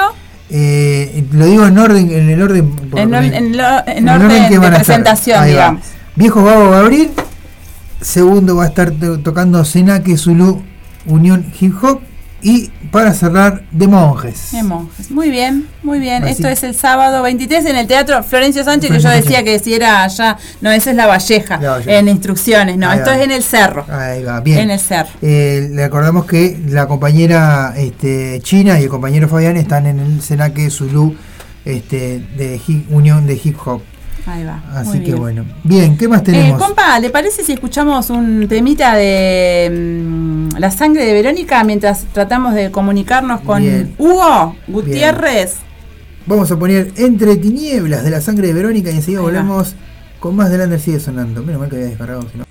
Eh, 0.52 1.26
lo 1.32 1.46
digo 1.48 1.66
en 1.66 1.78
orden, 1.80 2.12
en 2.12 2.30
el 2.30 2.42
orden, 2.44 2.70
por- 2.76 3.00
En, 3.00 3.14
en- 3.16 3.34
en 3.34 3.58
lo- 3.58 3.88
en 3.88 4.08
orden 4.08 4.44
que 4.44 4.50
de 4.54 4.58
van 4.60 4.74
a 4.74 4.78
estar. 4.78 4.86
presentación, 4.86 5.40
Ahí 5.42 5.50
va. 5.54 5.58
digamos. 5.62 5.82
Viejo 6.16 6.44
Babo 6.44 6.70
va 6.70 6.78
a 6.78 6.80
abrir. 6.82 7.10
Segundo 8.02 8.56
va 8.58 8.66
a 8.66 8.68
estar 8.68 8.92
to- 8.92 9.20
tocando 9.20 9.64
Senake 9.66 10.16
Zulu 10.18 10.62
Unión 11.08 11.46
Hip 11.60 11.74
Hop. 11.84 12.02
Y 12.44 12.70
para 12.92 13.14
cerrar, 13.14 13.64
de 13.72 13.88
monjes. 13.88 14.52
De 14.52 14.62
monjes. 14.64 15.10
Muy 15.10 15.30
bien, 15.30 15.68
muy 15.82 16.00
bien. 16.00 16.24
Así- 16.24 16.34
Esto 16.34 16.50
es 16.50 16.64
el 16.64 16.76
sábado 16.76 17.24
23 17.24 17.66
en 17.66 17.76
el 17.78 17.88
Teatro 17.88 18.22
Florencio 18.24 18.64
Sánchez, 18.64 18.92
que 18.92 19.00
yo 19.00 19.10
decía 19.10 19.44
que 19.44 19.58
si 19.60 19.74
era 19.74 20.04
allá, 20.04 20.38
no, 20.62 20.70
esa 20.72 20.92
es 20.92 20.96
la 20.98 21.08
Valleja, 21.08 21.60
en 21.86 22.08
instrucciones, 22.10 22.78
no, 22.78 22.90
Ahí 22.90 22.98
esto 23.00 23.12
va. 23.12 23.18
es 23.18 23.24
en 23.24 23.32
el 23.32 23.44
Cerro. 23.44 23.86
Ahí 23.90 24.24
va, 24.24 24.42
bien. 24.42 24.60
En 24.60 24.72
el 24.72 24.80
cerro. 24.80 25.10
Eh, 25.22 25.70
le 25.72 25.84
acordamos 25.84 26.26
que 26.26 26.60
la 26.68 26.86
compañera 26.88 27.74
este, 27.78 28.40
China 28.44 28.80
y 28.80 28.84
el 28.84 28.90
compañero 28.90 29.28
Fabián 29.30 29.56
están 29.58 29.86
en 29.88 30.00
el 30.00 30.22
Senake 30.22 30.70
Zulu 30.70 31.16
este, 31.66 32.20
de 32.38 32.60
Hip- 32.68 32.88
Unión 32.90 33.26
de 33.26 33.40
Hip 33.42 33.58
Hop. 33.66 33.82
Ahí 34.26 34.44
va. 34.46 34.62
Así 34.74 34.90
muy 34.90 35.00
que 35.00 35.06
bien. 35.06 35.18
bueno. 35.20 35.46
Bien, 35.64 35.98
¿qué 35.98 36.08
más 36.08 36.22
Eh, 36.22 36.26
tenemos? 36.26 36.62
compa, 36.64 36.98
¿le 37.00 37.10
parece 37.10 37.44
si 37.44 37.52
escuchamos 37.54 38.10
un 38.10 38.48
temita 38.48 38.96
de 38.96 39.70
mm, 39.74 40.58
La 40.60 40.72
sangre 40.72 41.06
de 41.06 41.14
Verónica 41.14 41.64
mientras 41.64 42.06
tratamos 42.14 42.54
de 42.54 42.72
comunicarnos 42.72 43.42
con 43.42 43.62
Bien. 43.62 43.94
Hugo 43.98 44.56
Gutiérrez? 44.68 45.56
Vamos 46.26 46.50
a 46.52 46.58
poner 46.58 46.92
Entre 46.96 47.36
Tinieblas 47.36 48.04
de 48.06 48.10
la 48.12 48.22
sangre 48.22 48.48
de 48.48 48.54
Verónica 48.54 48.90
y 48.92 48.96
enseguida 48.96 49.20
volvemos 49.22 49.76
con 50.22 50.38
más 50.38 50.50
de 50.50 50.58
Lander 50.58 50.80
sigue 50.80 51.02
sonando. 51.02 51.44
Menos 51.44 51.60
mal 51.60 51.70
que 51.70 51.76
había 51.76 51.88
descargado, 51.90 52.22
si 52.32 52.38
no. 52.38 52.46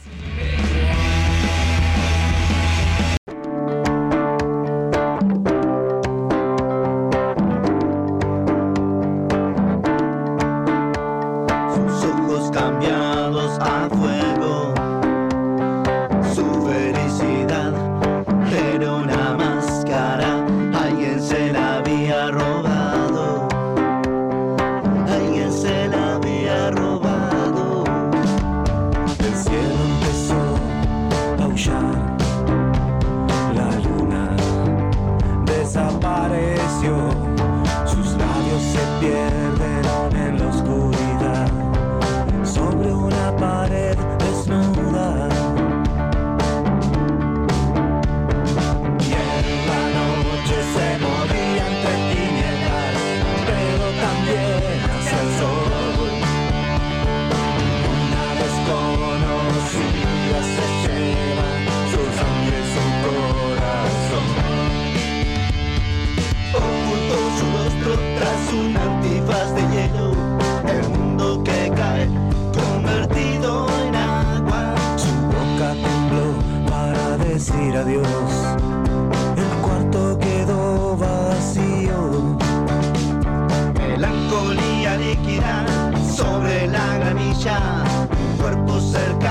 Un 87.32 88.36
cuerpo 88.36 88.78
cerca 88.78 89.21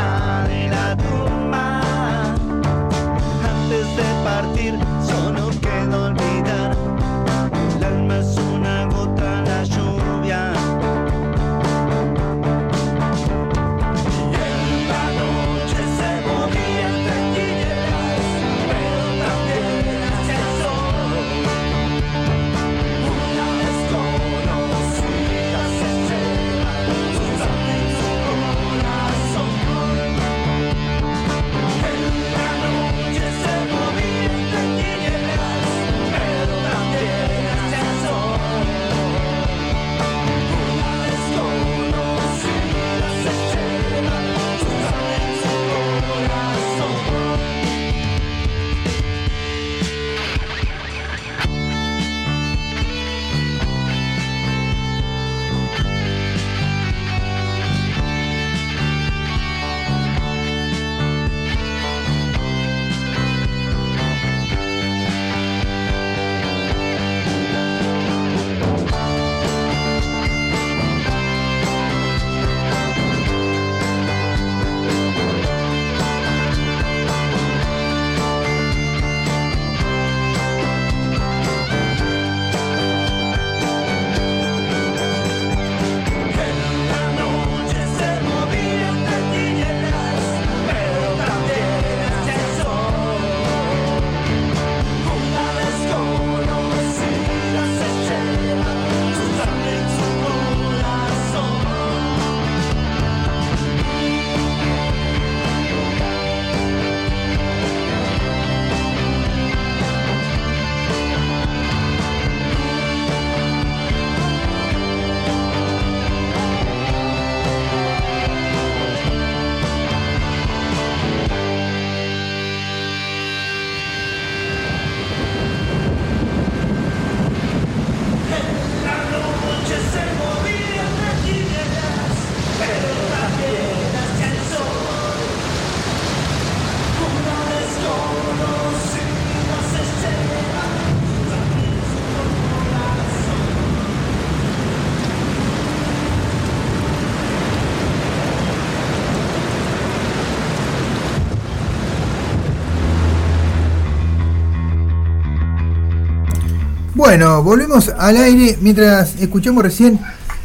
Bueno, 157.12 157.44
volvemos 157.44 157.90
al 157.90 158.16
aire 158.16 158.58
mientras 158.62 159.16
escuchamos 159.16 159.62
recién 159.62 160.00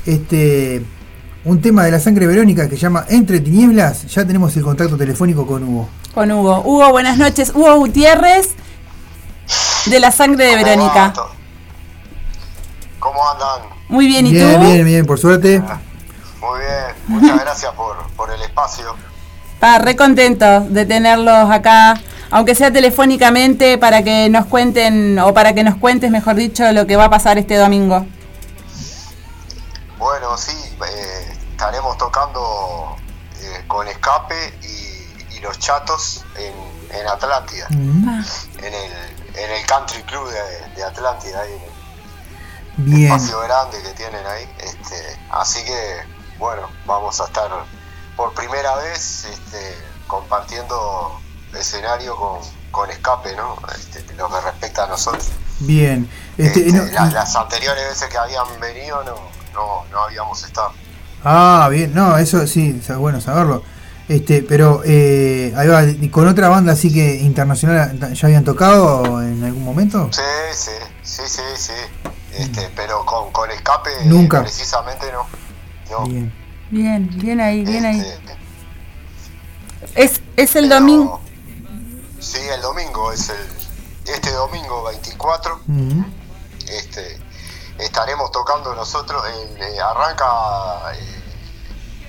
este 0.04 0.84
un 1.44 1.62
tema 1.62 1.84
de 1.84 1.92
la 1.92 2.00
sangre 2.00 2.26
verónica 2.26 2.68
que 2.68 2.74
se 2.74 2.82
llama 2.82 3.04
Entre 3.08 3.38
Tinieblas. 3.38 4.04
Ya 4.08 4.26
tenemos 4.26 4.56
el 4.56 4.64
contacto 4.64 4.96
telefónico 4.96 5.46
con 5.46 5.62
Hugo. 5.62 5.88
Con 6.12 6.32
Hugo. 6.32 6.62
Hugo, 6.62 6.90
buenas 6.90 7.18
noches. 7.18 7.52
Hugo 7.54 7.76
Gutiérrez, 7.76 8.48
de 9.86 10.00
la 10.00 10.10
sangre 10.10 10.46
de 10.46 10.50
¿Cómo 10.54 10.64
Verónica. 10.64 11.12
¿Cómo 12.98 13.30
andan? 13.30 13.70
Muy 13.88 14.08
bien, 14.08 14.26
¿y 14.26 14.32
bien, 14.32 14.60
tú? 14.60 14.66
bien, 14.66 14.84
bien, 14.84 15.06
por 15.06 15.20
suerte. 15.20 15.60
Muy 15.60 16.58
bien, 16.58 16.96
muchas 17.06 17.40
gracias 17.42 17.72
por, 17.74 17.96
por 18.16 18.28
el 18.32 18.42
espacio. 18.42 18.96
Pa, 19.60 19.78
re 19.78 19.94
contentos 19.94 20.74
de 20.74 20.84
tenerlos 20.84 21.48
acá, 21.48 21.94
aunque 22.30 22.54
sea 22.54 22.72
telefónicamente, 22.72 23.78
para 23.78 24.02
que 24.02 24.28
nos 24.30 24.46
cuenten, 24.46 25.18
o 25.18 25.32
para 25.34 25.54
que 25.54 25.62
nos 25.64 25.76
cuentes, 25.76 26.10
mejor 26.10 26.34
dicho, 26.36 26.70
lo 26.72 26.86
que 26.86 26.96
va 26.96 27.04
a 27.04 27.10
pasar 27.10 27.38
este 27.38 27.56
domingo. 27.56 28.06
Bueno, 29.98 30.36
sí, 30.36 30.52
eh, 30.88 31.32
estaremos 31.52 31.96
tocando 31.98 32.96
eh, 33.40 33.64
con 33.66 33.88
Escape 33.88 34.58
y, 34.62 35.36
y 35.36 35.40
Los 35.40 35.58
Chatos 35.58 36.24
en, 36.36 36.54
en 37.00 37.08
Atlántida, 37.08 37.66
Mm, 37.70 38.20
en 38.58 38.74
el, 38.74 38.92
en 39.36 39.50
el 39.50 39.66
Country 39.66 40.02
Club 40.02 40.28
de, 40.30 40.74
de 40.76 40.84
Atlántida, 40.84 41.40
ahí 41.40 41.52
en 41.52 42.84
el 42.84 42.92
Bien. 42.92 43.12
espacio 43.12 43.40
grande 43.40 43.82
que 43.82 43.90
tienen 43.90 44.24
ahí. 44.26 44.46
Este, 44.58 45.18
así 45.30 45.64
que, 45.64 45.96
bueno, 46.38 46.68
vamos 46.84 47.20
a 47.20 47.24
estar 47.24 47.50
por 48.16 48.32
primera 48.34 48.76
vez 48.76 49.24
este, 49.24 49.78
compartiendo 50.06 51.20
escenario 51.56 52.14
con, 52.16 52.38
con 52.70 52.90
Escape, 52.90 53.34
¿no? 53.36 53.56
Este, 53.74 54.04
lo 54.14 54.28
que 54.28 54.40
respecta 54.40 54.84
a 54.84 54.88
nosotros. 54.88 55.28
Bien. 55.60 56.08
Este, 56.36 56.66
Este, 56.68 56.72
no- 56.78 56.84
la- 56.92 57.06
las 57.10 57.34
anteriores 57.36 57.84
veces 57.88 58.08
que 58.08 58.18
habían 58.18 58.44
venido 58.60 59.02
no, 59.04 59.14
no, 59.54 59.84
no 59.90 60.02
habíamos 60.04 60.42
estado. 60.44 60.72
Ah, 61.24 61.68
bien, 61.70 61.92
no, 61.94 62.16
eso 62.18 62.46
sí, 62.46 62.80
es 62.86 62.96
bueno 62.96 63.20
saberlo. 63.20 63.62
Este, 64.08 64.42
pero 64.42 64.82
eh, 64.84 65.52
ahí 65.56 65.66
va, 65.66 65.82
y 65.82 66.08
con 66.10 66.28
otra 66.28 66.48
banda 66.48 66.74
así 66.74 66.92
que 66.92 67.16
internacional 67.16 68.14
ya 68.14 68.26
habían 68.28 68.44
tocado 68.44 69.20
en 69.20 69.42
algún 69.42 69.64
momento. 69.64 70.08
Sí, 70.12 70.22
sí, 70.54 70.70
sí, 71.02 71.22
sí, 71.26 71.42
sí. 71.56 71.72
Este, 72.38 72.70
pero 72.76 73.04
con, 73.04 73.32
con 73.32 73.50
escape 73.50 73.90
Nunca. 74.04 74.42
precisamente 74.42 75.06
no. 75.10 75.26
No. 75.90 76.06
Bien. 76.06 76.32
Bien, 76.70 77.08
bien 77.18 77.40
ahí, 77.40 77.64
bien 77.64 77.84
ahí. 77.84 78.00
Este, 78.00 78.36
Es, 79.94 80.20
es 80.36 80.54
el 80.56 80.68
domingo. 80.68 81.20
Sí, 82.32 82.38
el 82.48 82.60
domingo 82.60 83.12
es 83.12 83.28
el 83.30 83.48
este 84.06 84.32
domingo 84.32 84.84
24 84.84 85.60
Mm, 85.66 86.02
este 86.68 87.20
estaremos 87.78 88.30
tocando 88.32 88.74
nosotros 88.74 89.22
en, 89.28 89.62
eh, 89.62 89.78
arranca 89.80 90.24
eh, 90.94 91.22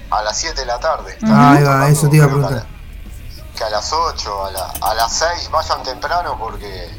a 0.10 0.22
las 0.24 0.38
7 0.38 0.62
de 0.62 0.66
la 0.66 0.80
tarde. 0.80 1.18
Ah, 1.24 1.52
ahí 1.54 1.64
va, 1.64 1.72
tocando, 1.74 1.88
eso 1.88 2.10
te 2.10 2.16
iba 2.16 2.26
a 2.26 2.30
preguntar. 2.30 2.68
Que 3.58 3.64
a 3.64 3.70
las 3.70 3.92
8, 3.92 4.46
a, 4.46 4.52
la- 4.52 4.74
a 4.82 4.94
las 4.94 5.12
6 5.14 5.50
vayan 5.52 5.84
temprano 5.84 6.38
porque 6.40 6.96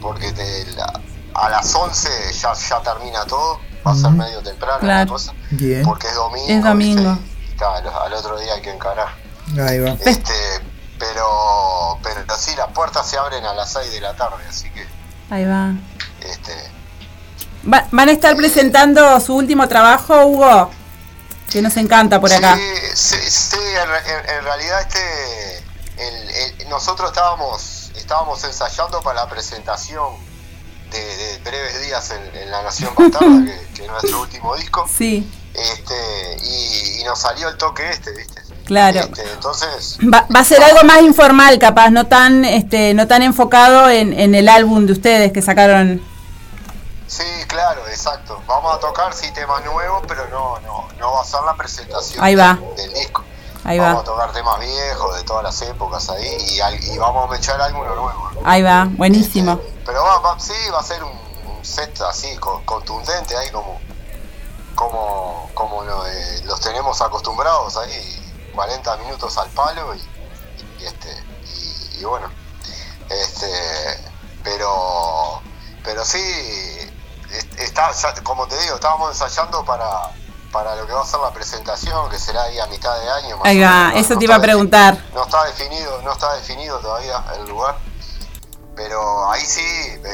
porque 0.00 0.32
te- 0.32 0.66
la- 0.76 1.00
a 1.34 1.48
las 1.50 1.74
11 1.74 2.08
ya, 2.32 2.52
ya 2.54 2.80
termina 2.82 3.24
todo, 3.26 3.58
va 3.86 3.90
a 3.92 3.94
ser 3.94 4.06
Ujú. 4.06 4.16
medio 4.16 4.42
temprano 4.42 4.78
Claro. 4.80 4.98
la 5.04 5.06
cosa, 5.06 5.32
Bien. 5.50 5.82
porque 5.84 6.06
es 6.08 6.14
domingo. 6.14 6.46
Es 6.48 6.62
domingo. 6.64 7.10
¿viste? 7.14 7.52
Y, 7.52 7.56
claro, 7.56 8.00
al 8.02 8.12
otro 8.14 8.38
día 8.38 8.54
hay 8.54 8.62
que 8.62 8.70
encarar. 8.70 9.08
Ahí 9.66 9.80
va. 9.80 9.90
Este, 10.04 10.32
pero, 10.98 11.98
pero 12.02 12.24
sí, 12.38 12.54
las 12.56 12.68
puertas 12.72 13.08
se 13.08 13.16
abren 13.18 13.44
a 13.44 13.54
las 13.54 13.72
6 13.72 13.90
de 13.92 14.00
la 14.00 14.14
tarde, 14.14 14.44
así 14.48 14.70
que 14.70 14.86
Ahí 15.30 15.44
va. 15.44 15.72
este, 16.20 16.52
Va- 17.72 17.86
¿Van 17.90 18.08
a 18.08 18.12
estar 18.12 18.36
presentando 18.36 19.18
su 19.20 19.34
último 19.34 19.66
trabajo, 19.66 20.24
Hugo? 20.26 20.70
Que 21.50 21.60
nos 21.62 21.76
encanta 21.76 22.20
por 22.20 22.32
acá. 22.32 22.56
Sí, 22.94 23.16
en, 23.82 23.88
re- 23.88 24.12
en- 24.12 24.30
en 24.38 24.44
realidad 24.44 24.80
este, 24.82 25.58
el- 25.98 26.30
el- 26.60 26.68
nosotros 26.68 27.10
estábamos, 27.10 27.90
estábamos 27.96 28.42
ensayando 28.44 29.00
para 29.02 29.24
la 29.24 29.28
presentación 29.28 30.14
de, 30.90 31.16
de 31.16 31.38
breves 31.38 31.80
días 31.82 32.10
en, 32.12 32.36
en 32.36 32.50
La 32.50 32.62
Nación 32.62 32.94
Bastarda, 32.96 33.44
que, 33.44 33.68
que 33.74 33.84
es 33.84 33.90
nuestro 33.90 34.20
último 34.20 34.54
disco, 34.56 34.88
Sí, 34.96 35.28
este, 35.54 36.36
y, 36.44 37.00
y 37.00 37.04
nos 37.04 37.18
salió 37.20 37.48
el 37.48 37.56
toque 37.56 37.88
este, 37.90 38.12
¿viste? 38.12 38.42
Claro. 38.66 39.00
Este, 39.00 39.22
entonces, 39.32 39.98
Va, 40.12 40.26
va 40.34 40.40
a 40.40 40.44
ser 40.44 40.62
algo 40.62 40.82
más 40.84 41.00
informal, 41.02 41.58
capaz, 41.58 41.90
no 41.90 42.06
tan, 42.06 42.44
este, 42.44 42.92
no 42.94 43.06
tan 43.06 43.22
enfocado 43.22 43.88
en, 43.88 44.12
en 44.12 44.34
el 44.34 44.48
álbum 44.48 44.84
de 44.86 44.92
ustedes 44.92 45.32
que 45.32 45.40
sacaron. 45.40 46.02
sí, 47.06 47.24
claro, 47.48 47.86
exacto. 47.88 48.40
Vamos 48.46 48.74
a 48.74 48.78
tocar 48.80 49.12
sí 49.14 49.30
temas 49.32 49.64
nuevos, 49.64 50.02
pero 50.06 50.28
no, 50.28 50.58
no, 50.60 50.88
no 50.98 51.12
va 51.12 51.22
a 51.22 51.24
ser 51.24 51.40
la 51.46 51.54
presentación 51.54 52.22
Ahí 52.22 52.34
va. 52.34 52.58
del 52.76 52.92
disco. 52.92 53.24
Ahí 53.64 53.78
vamos 53.80 53.96
va, 53.96 54.00
a 54.00 54.04
tocar 54.04 54.32
temas 54.32 54.60
viejos 54.60 55.16
de 55.16 55.22
todas 55.24 55.42
las 55.42 55.62
épocas 55.62 56.08
ahí 56.10 56.60
y, 56.92 56.98
vamos 56.98 57.28
a 57.28 57.32
mechar 57.32 57.60
alguno 57.60 57.94
nuevo. 57.96 58.30
¿no? 58.34 58.40
ahí 58.44 58.62
va, 58.62 58.86
buenísimo. 58.90 59.52
Este, 59.52 59.72
pero 59.86 60.04
va, 60.04 60.18
va- 60.20 60.38
sí, 60.38 60.52
va 60.72 60.78
a 60.78 60.82
ser 60.84 61.02
un, 61.02 61.10
un 61.10 61.64
set 61.64 62.00
así, 62.02 62.36
co- 62.36 62.62
contundente 62.64 63.36
ahí 63.36 63.50
como 63.50 63.80
como, 64.74 65.50
como 65.54 65.82
lo, 65.84 66.04
los 66.44 66.60
tenemos 66.60 67.00
acostumbrados 67.00 67.76
ahí, 67.78 68.25
40 68.56 68.96
minutos 68.96 69.36
al 69.38 69.48
palo 69.50 69.94
y, 69.94 70.02
y, 70.82 70.86
este 70.86 71.08
y, 71.54 72.00
y 72.00 72.04
bueno, 72.04 72.28
este 73.08 73.46
pero 74.42 75.40
pero 75.84 76.04
sí 76.04 76.18
est- 77.32 77.60
está 77.60 77.92
ya- 77.92 78.22
como 78.22 78.46
te 78.48 78.58
digo, 78.60 78.74
estábamos 78.76 79.10
ensayando 79.12 79.64
para 79.64 79.86
para 80.52 80.74
lo 80.76 80.86
que 80.86 80.92
va 80.92 81.02
a 81.02 81.06
ser 81.06 81.20
la 81.20 81.30
presentación, 81.32 82.08
que 82.08 82.18
será 82.18 82.44
ahí 82.44 82.58
a 82.58 82.66
mitad 82.68 82.98
de 82.98 83.10
año. 83.10 83.36
más 83.36 83.94
eso 83.96 84.14
No 84.14 84.18
te 84.18 84.24
iba 84.24 84.36
a 84.36 84.40
preguntar. 84.40 84.96
no 85.12 85.22
está 85.24 85.44
definido, 85.44 86.00
no 86.02 86.12
está 86.12 86.34
definido 86.36 86.78
todavía 86.78 87.22
el 87.38 87.46
lugar, 87.48 87.76
pero 88.74 89.30
ahí 89.30 89.42
sí 89.42 89.60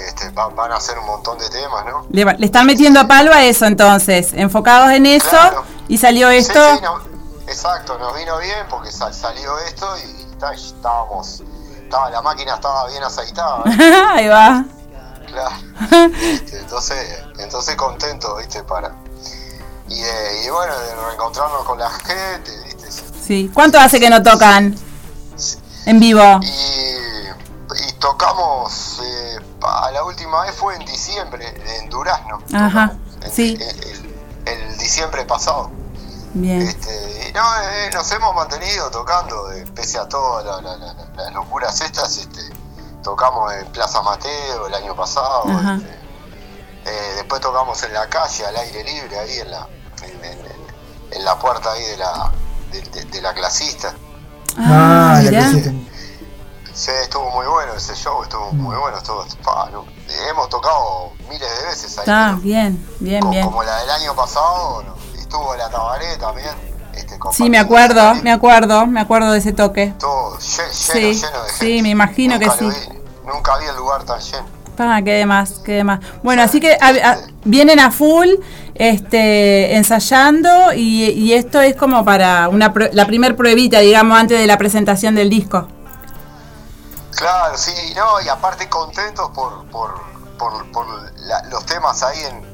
este, 0.08 0.30
va- 0.30 0.48
van 0.48 0.72
a 0.72 0.76
hacer 0.76 0.98
un 0.98 1.06
montón 1.06 1.38
de 1.38 1.48
temas, 1.48 1.84
¿no? 1.86 2.06
Le, 2.10 2.44
están 2.44 2.66
metiendo 2.66 2.98
a 2.98 3.06
palo 3.06 3.32
a 3.32 3.44
eso 3.44 3.66
entonces, 3.66 4.32
enfocados 4.32 4.90
en 4.90 5.06
eso 5.06 5.28
Claro. 5.30 5.64
y 5.86 5.98
salió 5.98 6.28
Sí, 6.30 6.36
esto. 6.38 6.74
sí, 6.76 6.80
no- 6.82 7.11
exacto, 7.52 7.98
nos 7.98 8.14
vino 8.16 8.38
bien 8.38 8.66
porque 8.68 8.90
sal- 8.90 9.14
salió 9.14 9.58
esto 9.60 9.86
y 9.98 10.22
está- 10.32 10.52
estábamos, 10.54 11.42
estaba, 11.82 12.10
la 12.10 12.22
máquina 12.22 12.54
estaba 12.54 12.86
bien 12.88 13.02
aceitada, 13.04 13.62
¿eh? 13.66 14.02
ahí 14.14 14.28
va. 14.28 14.64
claro. 15.26 15.56
Este, 16.20 16.58
entonces, 16.58 17.18
entonces 17.38 17.76
contento, 17.76 18.36
viste, 18.36 18.62
para 18.64 18.94
y 19.88 20.00
de, 20.00 20.44
y 20.46 20.50
bueno, 20.50 20.78
de 20.78 20.94
reencontrarnos 21.06 21.64
con 21.64 21.78
la 21.78 21.90
gente, 21.90 22.50
viste, 22.64 22.90
Sí. 23.22 23.50
¿Cuánto 23.54 23.78
hace 23.78 24.00
que 24.00 24.10
no 24.10 24.22
tocan 24.22 24.76
en 25.86 26.00
vivo? 26.00 26.40
y, 26.42 26.48
y 27.88 27.92
tocamos 28.00 29.00
eh, 29.04 29.38
a 29.62 29.90
la 29.92 30.02
última 30.04 30.42
vez 30.42 30.54
fue 30.56 30.74
en 30.74 30.84
diciembre 30.84 31.54
en 31.78 31.88
Durazno 31.88 32.40
Ajá, 32.52 32.94
en- 33.22 33.30
sí. 33.30 33.56
el, 33.60 33.84
el- 33.84 34.12
el 34.44 34.78
diciembre 34.78 35.24
pasado 35.24 35.70
Bien. 36.34 36.62
este, 36.62 37.28
y 37.28 37.32
no 37.32 37.40
eh, 37.62 37.90
nos 37.92 38.10
hemos 38.12 38.34
mantenido 38.34 38.90
tocando 38.90 39.52
eh, 39.52 39.64
pese 39.74 39.98
a 39.98 40.08
todas 40.08 40.44
la- 40.44 40.60
la- 40.62 40.76
la- 40.76 40.94
la- 40.94 41.08
las 41.24 41.32
locuras 41.34 41.80
estas 41.80 42.16
este, 42.16 42.40
tocamos 43.02 43.52
en 43.52 43.66
Plaza 43.72 44.00
Mateo 44.02 44.66
el 44.66 44.74
año 44.74 44.94
pasado 44.96 45.44
este, 45.76 45.90
eh, 46.86 47.12
después 47.16 47.40
tocamos 47.40 47.82
en 47.82 47.92
la 47.92 48.08
calle 48.08 48.46
al 48.46 48.56
aire 48.56 48.82
libre 48.84 49.18
ahí 49.18 49.38
en 49.40 49.50
la 49.50 49.68
en, 50.02 50.24
en- 50.24 50.46
en 51.12 51.24
la 51.24 51.38
puerta 51.38 51.72
ahí 51.72 51.84
de 51.84 51.96
la 51.98 52.32
de, 52.70 52.80
de- 52.80 53.04
de 53.04 53.22
la 53.22 53.34
clasista 53.34 53.94
Ah, 54.58 55.20
la 55.22 55.44
cosita. 55.44 55.70
Sí, 56.74 56.90
estuvo 57.02 57.28
muy 57.30 57.46
bueno 57.46 57.74
ese 57.74 57.94
show, 57.94 58.22
estuvo 58.22 58.50
muy 58.52 58.74
bueno, 58.76 58.96
estuvo, 58.98 59.24
pa, 59.44 59.68
no, 59.70 59.84
hemos 60.28 60.48
tocado 60.48 61.12
miles 61.28 61.40
de 61.60 61.66
veces 61.66 61.96
ahí. 61.98 62.02
Está 62.04 62.26
pero 62.30 62.38
bien, 62.38 62.86
bien, 63.00 63.20
co- 63.22 63.28
bien. 63.30 63.44
Como 63.44 63.62
la 63.62 63.76
del 63.80 63.90
año 63.90 64.14
pasado, 64.16 64.82
no, 64.82 64.94
estuvo 65.32 65.56
la 65.56 65.70
Tabaré 65.70 66.16
también. 66.18 66.50
Este, 66.94 67.16
Sí, 67.32 67.48
me 67.48 67.58
acuerdo, 67.58 68.14
me 68.16 68.30
acuerdo, 68.32 68.86
me 68.86 69.00
acuerdo 69.00 69.32
de 69.32 69.38
ese 69.38 69.52
toque. 69.52 69.94
Lle- 69.98 70.38
lleno, 70.38 70.72
Sí, 70.72 71.14
lleno 71.14 71.42
de 71.44 71.50
sí, 71.50 71.66
gente. 71.68 71.82
me 71.82 71.88
imagino 71.88 72.38
que 72.38 72.46
Nunca 72.46 72.60
lo 72.62 72.70
sí. 72.70 72.78
vi, 72.90 72.98
nunca 73.32 73.56
vi 73.58 73.64
el 73.66 73.76
lugar 73.76 74.04
tan 74.04 74.20
lleno. 74.20 74.46
Ah, 74.78 75.00
qué 75.02 75.12
demás, 75.12 75.60
qué 75.64 75.72
demás. 75.72 76.00
Bueno, 76.22 76.42
así 76.42 76.60
que 76.60 76.76
a- 76.78 77.10
a- 77.12 77.18
vienen 77.44 77.78
a 77.80 77.90
full, 77.90 78.28
este, 78.74 79.76
ensayando 79.76 80.72
y, 80.74 81.04
y 81.10 81.32
esto 81.34 81.60
es 81.62 81.76
como 81.76 82.04
para 82.04 82.48
una 82.48 82.72
la 82.92 83.06
primer 83.06 83.36
pruebita, 83.36 83.78
digamos, 83.78 84.18
antes 84.18 84.38
de 84.38 84.46
la 84.46 84.58
presentación 84.58 85.14
del 85.14 85.30
disco. 85.30 85.66
Claro, 87.16 87.56
sí, 87.56 87.72
no, 87.96 88.20
y 88.22 88.28
aparte 88.28 88.68
contentos 88.68 89.30
por, 89.30 89.64
por, 89.70 89.94
por, 90.38 90.70
por 90.72 90.86
la- 91.20 91.42
los 91.44 91.64
temas 91.64 92.02
ahí 92.02 92.18
en, 92.24 92.51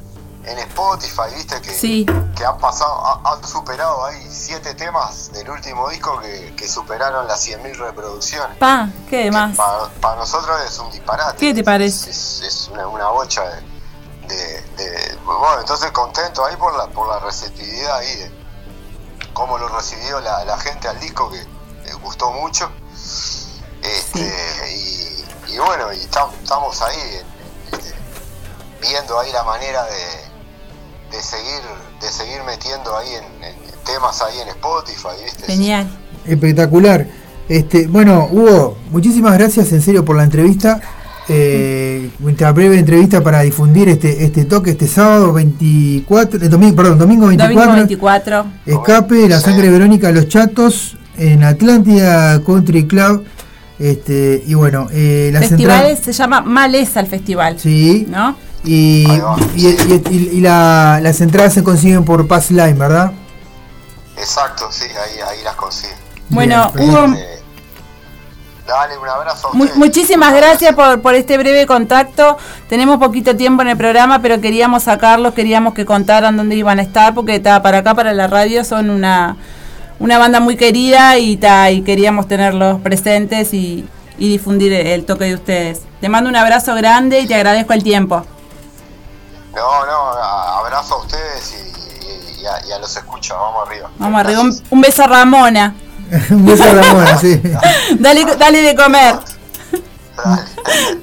en 0.50 0.58
Spotify, 0.60 1.34
viste, 1.34 1.60
que, 1.60 1.70
Sí. 1.74 2.06
que 2.36 2.44
han 2.44 2.56
pasado, 2.58 2.92
ha- 3.06 3.32
han 3.34 3.44
superado, 3.46 4.04
hay 4.06 4.26
siete 4.30 4.74
temas 4.74 5.30
del 5.32 5.48
último 5.50 5.88
disco 5.88 6.18
que, 6.20 6.54
que 6.56 6.68
superaron 6.68 7.26
las 7.28 7.40
100.000 7.46 7.76
reproducciones. 7.78 8.56
Pa, 8.58 8.88
qué 9.10 9.24
demás. 9.24 9.56
Para, 10.00 10.16
nosotros 10.16 10.58
es 10.66 10.78
un 10.78 10.90
disparate. 10.90 11.36
¿Qué 11.38 11.52
te 11.54 11.62
parece? 11.64 12.10
Es, 12.10 12.40
es 12.42 12.68
una, 12.68 12.86
una 12.88 13.08
bocha 13.08 13.42
de, 13.44 14.34
de, 14.34 14.62
de- 14.76 15.16
bueno, 15.24 15.60
entonces 15.60 15.90
contento 15.92 16.44
ahí 16.44 16.56
por 16.56 16.76
la, 16.76 16.86
por 16.88 17.08
la 17.08 17.18
receptividad 17.20 17.96
ahí 17.98 18.16
de 18.16 18.30
cómo 19.34 19.58
lo 19.58 19.68
recibió 19.68 20.20
la, 20.20 20.44
la 20.44 20.58
gente 20.58 20.88
al 20.88 20.98
disco 21.00 21.30
que 21.30 21.46
le 21.84 21.92
gustó 21.94 22.30
mucho. 22.32 22.70
Este, 23.82 24.74
y, 24.74 25.24
y 25.54 25.58
bueno, 25.58 25.92
y 25.92 25.98
tam- 26.08 26.32
estamos 26.42 26.80
ahí 26.82 27.22
este, 27.72 27.94
viendo 28.80 29.18
ahí 29.18 29.30
la 29.32 29.44
manera 29.44 29.84
de, 29.84 30.27
de 31.10 31.22
seguir 31.22 31.62
de 32.00 32.08
seguir 32.08 32.42
metiendo 32.46 32.96
ahí 32.96 33.08
en, 33.14 33.44
en 33.44 33.54
temas 33.84 34.22
ahí 34.22 34.40
en 34.40 34.48
Spotify, 34.48 35.22
¿viste? 35.24 35.46
Genial. 35.46 35.88
Espectacular. 36.24 37.06
Este, 37.48 37.86
bueno, 37.86 38.28
Hugo, 38.30 38.76
muchísimas 38.90 39.36
gracias 39.38 39.72
en 39.72 39.80
serio 39.80 40.04
por 40.04 40.16
la 40.16 40.24
entrevista. 40.24 40.80
Eh, 41.30 42.10
esta 42.26 42.52
breve 42.52 42.78
entrevista 42.78 43.22
para 43.22 43.40
difundir 43.40 43.90
este 43.90 44.24
este 44.24 44.46
toque 44.46 44.70
este 44.70 44.86
sábado 44.86 45.34
24, 45.34 46.42
eh, 46.42 46.48
domingo, 46.48 46.74
perdón, 46.76 46.98
domingo 46.98 47.26
24. 47.26 47.54
Domingo 47.54 47.76
24. 47.76 48.46
Escape, 48.64 49.28
la 49.28 49.38
sangre 49.38 49.68
verónica, 49.68 50.10
los 50.10 50.28
chatos 50.28 50.96
en 51.18 51.42
Atlántida 51.44 52.42
Country 52.44 52.86
Club. 52.86 53.24
Este, 53.78 54.42
y 54.46 54.54
bueno, 54.54 54.88
eh, 54.90 55.30
la 55.32 55.40
Festival 55.40 55.86
central. 55.86 56.04
se 56.04 56.12
llama 56.12 56.40
Maleza 56.40 57.00
el 57.00 57.06
festival. 57.06 57.58
Sí. 57.58 58.06
¿No? 58.08 58.34
Y, 58.64 59.06
y, 59.54 59.66
y- 59.66 60.02
y- 60.10 60.30
y 60.34 60.40
la- 60.40 60.98
las 61.02 61.20
entradas 61.20 61.54
se 61.54 61.62
consiguen 61.62 62.04
por 62.04 62.26
Pass 62.26 62.50
Line, 62.50 62.74
¿verdad? 62.74 63.12
Exacto, 64.16 64.68
sí, 64.70 64.84
ahí, 64.84 65.20
ahí 65.28 65.44
las 65.44 65.54
consigo. 65.54 65.92
Bueno, 66.28 66.70
Bien, 66.74 66.90
Hugo, 66.90 67.04
Eh, 67.16 67.38
dale, 68.66 68.98
un 68.98 69.08
abrazo 69.08 69.48
a 69.48 69.56
muchísimas 69.78 70.34
gracias 70.34 70.74
por, 70.74 71.00
por 71.00 71.14
este 71.14 71.38
breve 71.38 71.66
contacto. 71.66 72.36
Tenemos 72.68 72.98
poquito 72.98 73.36
tiempo 73.36 73.62
en 73.62 73.68
el 73.68 73.76
programa, 73.76 74.20
pero 74.20 74.40
queríamos 74.40 74.82
sacarlos, 74.82 75.34
queríamos 75.34 75.72
que 75.72 75.86
contaran 75.86 76.36
dónde 76.36 76.56
iban 76.56 76.78
a 76.78 76.82
estar, 76.82 77.14
porque 77.14 77.38
ta, 77.40 77.62
para 77.62 77.78
acá, 77.78 77.94
para 77.94 78.12
la 78.12 78.26
radio, 78.26 78.64
son 78.64 78.90
una, 78.90 79.36
una 80.00 80.18
banda 80.18 80.40
muy 80.40 80.56
querida 80.56 81.16
y, 81.16 81.36
ta, 81.38 81.70
y 81.70 81.82
queríamos 81.82 82.26
tenerlos 82.28 82.80
presentes 82.80 83.54
y, 83.54 83.86
y 84.18 84.28
difundir 84.28 84.72
el, 84.72 84.86
el 84.88 85.04
toque 85.06 85.24
de 85.26 85.34
ustedes. 85.34 85.82
Te 86.00 86.08
mando 86.08 86.28
un 86.28 86.36
abrazo 86.36 86.74
grande 86.74 87.20
y 87.20 87.26
te 87.26 87.36
agradezco 87.36 87.72
el 87.72 87.82
tiempo. 87.84 88.26
No, 89.54 89.86
no, 89.86 90.12
abrazo 90.12 90.94
a 90.94 90.98
ustedes 90.98 91.52
y, 91.52 92.06
y- 92.06 92.42
y 92.42 92.46
a, 92.46 92.66
y 92.66 92.72
a 92.72 92.78
los 92.78 92.96
escucha, 92.96 93.34
vamos 93.34 93.66
arriba. 93.68 93.90
Vamos 93.98 94.20
arriba. 94.20 94.42
Un, 94.70 94.80
beso 94.80 95.02
a 95.02 95.06
Ramona. 95.06 95.74
Un 96.30 96.46
beso 96.46 96.62
a 96.64 96.72
Ramona, 96.74 97.18
sí. 97.18 97.40
Dale, 97.98 98.24
dale 98.36 98.62
de 98.62 98.74
comer. 98.76 99.16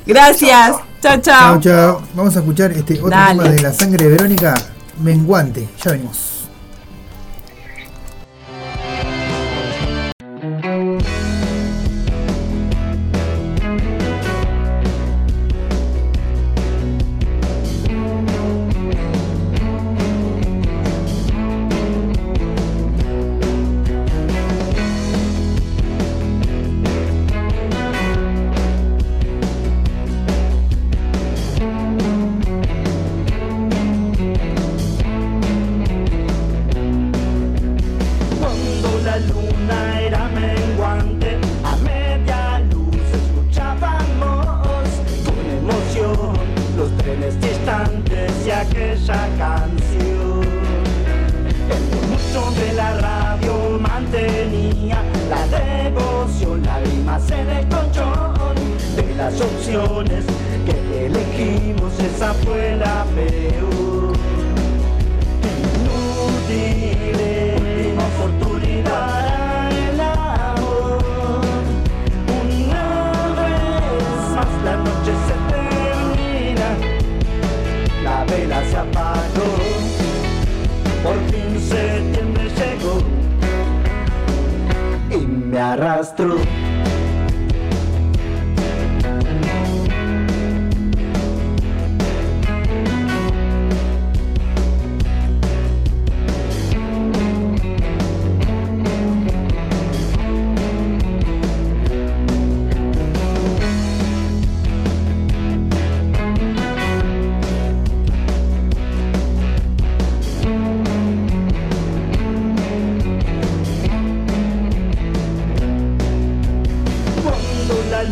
Gracias. 0.05 0.75
Chao, 1.01 1.21
Chao, 1.21 1.21
chao. 1.21 1.59
chao. 1.61 2.01
Vamos 2.13 2.35
a 2.35 2.39
escuchar 2.39 2.71
este 2.71 2.95
otro 2.95 3.09
Dale. 3.09 3.39
tema 3.43 3.49
de 3.55 3.61
la 3.61 3.73
sangre 3.73 4.05
de 4.05 4.11
Verónica, 4.11 4.53
Menguante. 4.99 5.69
Ya 5.83 5.91
venimos. 5.91 6.44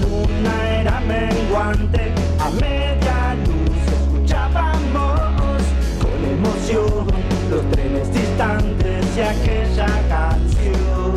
Luna 0.02 0.80
era 0.82 1.00
menguante, 1.02 2.12
a 2.40 2.50
media 2.50 3.36
luz 3.46 3.78
escuchábamos 4.00 5.62
con 6.02 6.26
emoción 6.26 7.08
los 7.50 7.72
trenes 7.72 8.14
distantes 8.14 9.06
y 9.16 9.22
aquella 9.22 9.88
canción. 10.10 11.14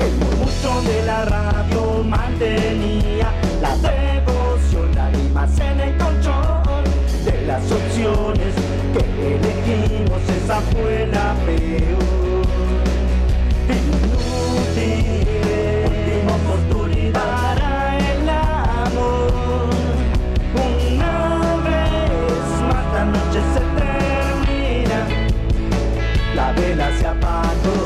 El 0.00 0.12
murmullo 0.16 0.82
de 0.82 1.06
la 1.06 1.24
radio 1.24 2.04
mantenía 2.04 3.32
la 3.62 3.76
devoción, 3.76 4.94
lágrimas 4.94 5.58
en 5.60 5.80
el 5.80 5.96
colchón 5.96 6.84
de 7.24 7.46
las 7.46 7.70
opciones 7.70 8.54
que 8.92 9.36
elegimos, 9.36 10.22
esa 10.42 10.60
fue 10.60 11.06
la 11.06 11.34
peor 11.46 12.46
inútil 13.68 15.28
última 16.18 16.36
la 26.38 26.52
vela 26.52 26.88
se 26.98 27.06
apagó. 27.06 27.78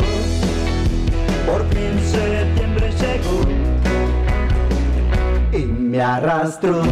Por 1.47 1.63
fin 1.73 1.95
septiembre 2.13 2.91
llegó. 3.01 3.39
Y 5.53 5.65
me 5.65 6.01
arrastró 6.03 6.83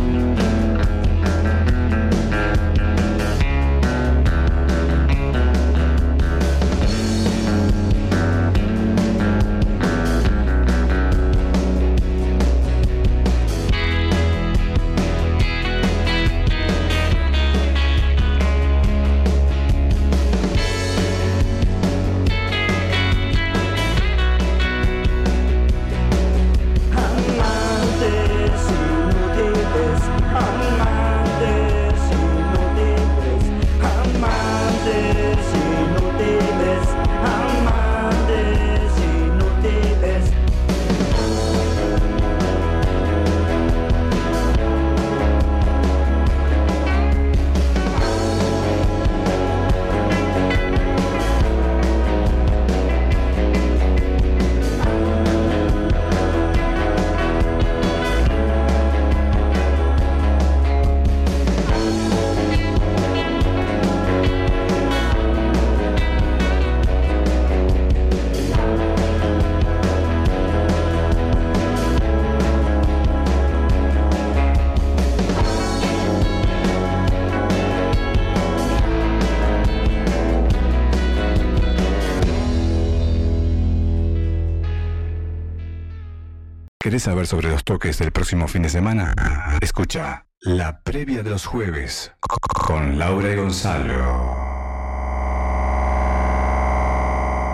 ¿Querés 87.01 87.13
saber 87.15 87.27
sobre 87.27 87.49
los 87.49 87.65
toques 87.65 87.97
del 87.97 88.13
próximo 88.13 88.47
fin 88.47 88.61
de 88.61 88.69
semana? 88.69 89.15
Escucha 89.63 90.27
la 90.43 90.83
previa 90.83 91.23
de 91.23 91.31
los 91.31 91.47
jueves 91.47 92.13
con 92.21 92.99
Laura 92.99 93.33
y 93.33 93.37
Gonzalo. 93.37 94.37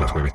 Los 0.00 0.10
jueves, 0.10 0.32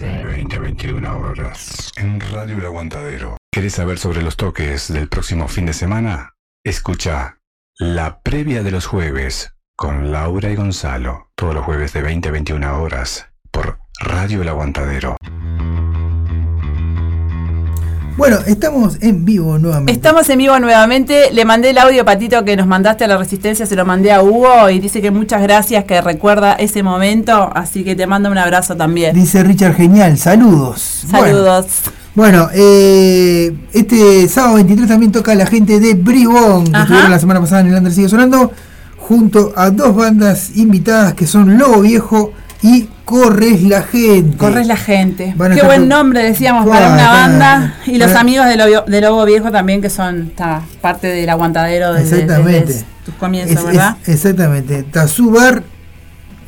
de 0.00 0.24
20 0.24 0.56
a 0.56 0.58
21 0.60 1.18
horas 1.18 1.92
en 1.96 2.20
Radio 2.20 2.56
El 2.56 2.64
Aguantadero. 2.64 3.36
¿Querés 3.52 3.74
saber 3.74 3.98
sobre 3.98 4.22
los 4.22 4.38
toques 4.38 4.90
del 4.90 5.10
próximo 5.10 5.46
fin 5.46 5.66
de 5.66 5.74
semana? 5.74 6.32
Escucha 6.64 7.38
la 7.76 8.22
previa 8.22 8.62
de 8.62 8.70
los 8.70 8.86
jueves 8.86 9.54
con 9.76 10.10
Laura 10.10 10.50
y 10.50 10.56
Gonzalo. 10.56 11.30
Todos 11.34 11.54
los 11.54 11.66
jueves 11.66 11.92
de 11.92 12.00
20 12.00 12.30
a 12.30 12.32
21 12.32 12.80
horas 12.80 13.28
por 13.50 13.78
Radio 14.00 14.40
El 14.40 14.48
Aguantadero. 14.48 15.18
Bueno, 18.16 18.38
estamos 18.46 18.98
en 19.00 19.24
vivo 19.24 19.58
nuevamente. 19.58 19.92
Estamos 19.92 20.28
en 20.30 20.38
vivo 20.38 20.56
nuevamente. 20.60 21.32
Le 21.32 21.44
mandé 21.44 21.70
el 21.70 21.78
audio, 21.78 22.04
Patito, 22.04 22.44
que 22.44 22.56
nos 22.56 22.68
mandaste 22.68 23.02
a 23.04 23.08
la 23.08 23.16
Resistencia, 23.16 23.66
se 23.66 23.74
lo 23.74 23.84
mandé 23.84 24.12
a 24.12 24.22
Hugo 24.22 24.70
y 24.70 24.78
dice 24.78 25.02
que 25.02 25.10
muchas 25.10 25.42
gracias, 25.42 25.82
que 25.84 26.00
recuerda 26.00 26.52
ese 26.52 26.84
momento. 26.84 27.50
Así 27.52 27.82
que 27.82 27.96
te 27.96 28.06
mando 28.06 28.30
un 28.30 28.38
abrazo 28.38 28.76
también. 28.76 29.16
Dice 29.16 29.42
Richard 29.42 29.74
Genial, 29.74 30.16
saludos. 30.16 31.06
Saludos. 31.10 31.66
Bueno, 32.14 32.44
bueno, 32.44 32.50
eh, 32.54 33.52
este 33.72 34.28
sábado 34.28 34.54
23 34.54 34.86
también 34.86 35.10
toca 35.10 35.34
la 35.34 35.46
gente 35.46 35.80
de 35.80 35.94
Bribón, 35.94 36.66
que 36.66 36.70
Ajá. 36.70 36.82
estuvieron 36.82 37.10
la 37.10 37.18
semana 37.18 37.40
pasada 37.40 37.62
en 37.62 37.66
el 37.66 37.74
Under 37.74 37.92
Sigue 37.92 38.08
Sonando, 38.08 38.52
junto 38.96 39.52
a 39.56 39.70
dos 39.70 39.96
bandas 39.96 40.56
invitadas 40.56 41.14
que 41.14 41.26
son 41.26 41.58
Lobo 41.58 41.80
Viejo 41.80 42.32
y 42.66 42.88
Corres 43.04 43.62
la 43.62 43.82
Gente. 43.82 44.36
Corres 44.38 44.66
la 44.66 44.76
gente. 44.76 45.34
Van 45.36 45.54
Qué 45.54 45.62
buen 45.62 45.86
nombre 45.86 46.22
decíamos 46.22 46.66
para 46.66 46.94
una 46.94 47.08
banda. 47.10 47.74
Y 47.86 47.98
los 47.98 48.12
amigos 48.12 48.46
de 48.46 48.56
Lobo, 48.56 48.86
de 48.86 49.00
Lobo 49.02 49.24
Viejo 49.26 49.50
también, 49.50 49.82
que 49.82 49.90
son 49.90 50.30
ta, 50.30 50.62
parte 50.80 51.08
del 51.08 51.28
aguantadero 51.28 51.92
desde, 51.92 52.22
Exactamente. 52.22 52.66
desde 52.72 52.84
tus 53.04 53.14
comienzos, 53.16 53.58
Es- 53.58 53.64
¿verdad? 53.66 53.96
es- 54.02 54.08
exactamente. 54.08 54.82
Tazubar 54.84 55.62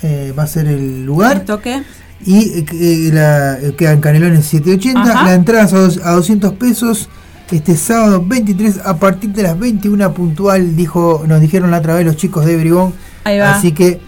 eh, 0.03 0.33
va 0.37 0.45
a 0.45 0.47
ser 0.47 0.67
el 0.69 1.05
lugar. 1.05 1.37
¿El 1.37 1.43
toque? 1.45 1.83
Y 2.25 2.65
eh, 2.73 3.11
la, 3.13 3.59
quedan 3.77 4.01
Canelones 4.01 4.47
780. 4.47 5.01
Ajá. 5.13 5.25
La 5.27 5.35
entrada 5.35 5.65
a, 5.65 5.67
dos- 5.69 6.01
a 6.03 6.13
200 6.13 6.55
pesos. 6.55 7.11
Este 7.51 7.77
sábado 7.77 8.25
23 8.27 8.81
a 8.85 8.97
partir 8.97 9.31
de 9.31 9.43
las 9.45 9.57
21 9.59 10.13
puntual, 10.15 10.75
dijo, 10.75 11.23
nos 11.29 11.41
dijeron 11.43 11.71
la 11.71 11.79
otra 11.79 11.95
vez 11.95 12.05
los 12.07 12.17
chicos 12.17 12.45
de 12.47 12.57
Bribón. 12.57 12.95
Ahí 13.25 13.39
va. 13.39 13.55
Así 13.55 13.73
que 13.73 14.01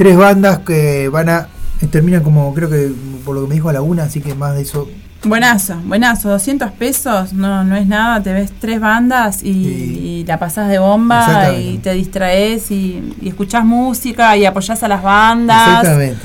tres 0.00 0.16
bandas 0.16 0.60
que 0.60 1.10
van 1.10 1.28
a 1.28 1.48
terminan 1.90 2.22
como 2.22 2.54
creo 2.54 2.70
que 2.70 2.90
por 3.22 3.34
lo 3.34 3.42
que 3.42 3.48
me 3.48 3.54
dijo 3.54 3.68
a 3.68 3.72
la 3.74 3.82
una, 3.82 4.04
así 4.04 4.20
que 4.22 4.34
más 4.34 4.54
de 4.54 4.62
eso. 4.62 4.88
Buenazo, 5.24 5.76
buenazo. 5.84 6.30
200 6.30 6.70
pesos 6.72 7.34
no, 7.34 7.64
no 7.64 7.76
es 7.76 7.86
nada. 7.86 8.22
Te 8.22 8.32
ves 8.32 8.50
tres 8.58 8.80
bandas 8.80 9.42
y, 9.42 9.48
Y- 9.50 10.20
y 10.20 10.24
la 10.24 10.38
pasás 10.38 10.70
de 10.70 10.78
bomba 10.78 11.52
y 11.54 11.76
te 11.78 11.92
distraes 11.92 12.70
y, 12.70 13.14
y 13.20 13.28
escuchás 13.28 13.62
música 13.66 14.34
y 14.38 14.46
apoyás 14.46 14.82
a 14.82 14.88
las 14.88 15.02
bandas. 15.02 15.68
Exactamente. 15.80 16.22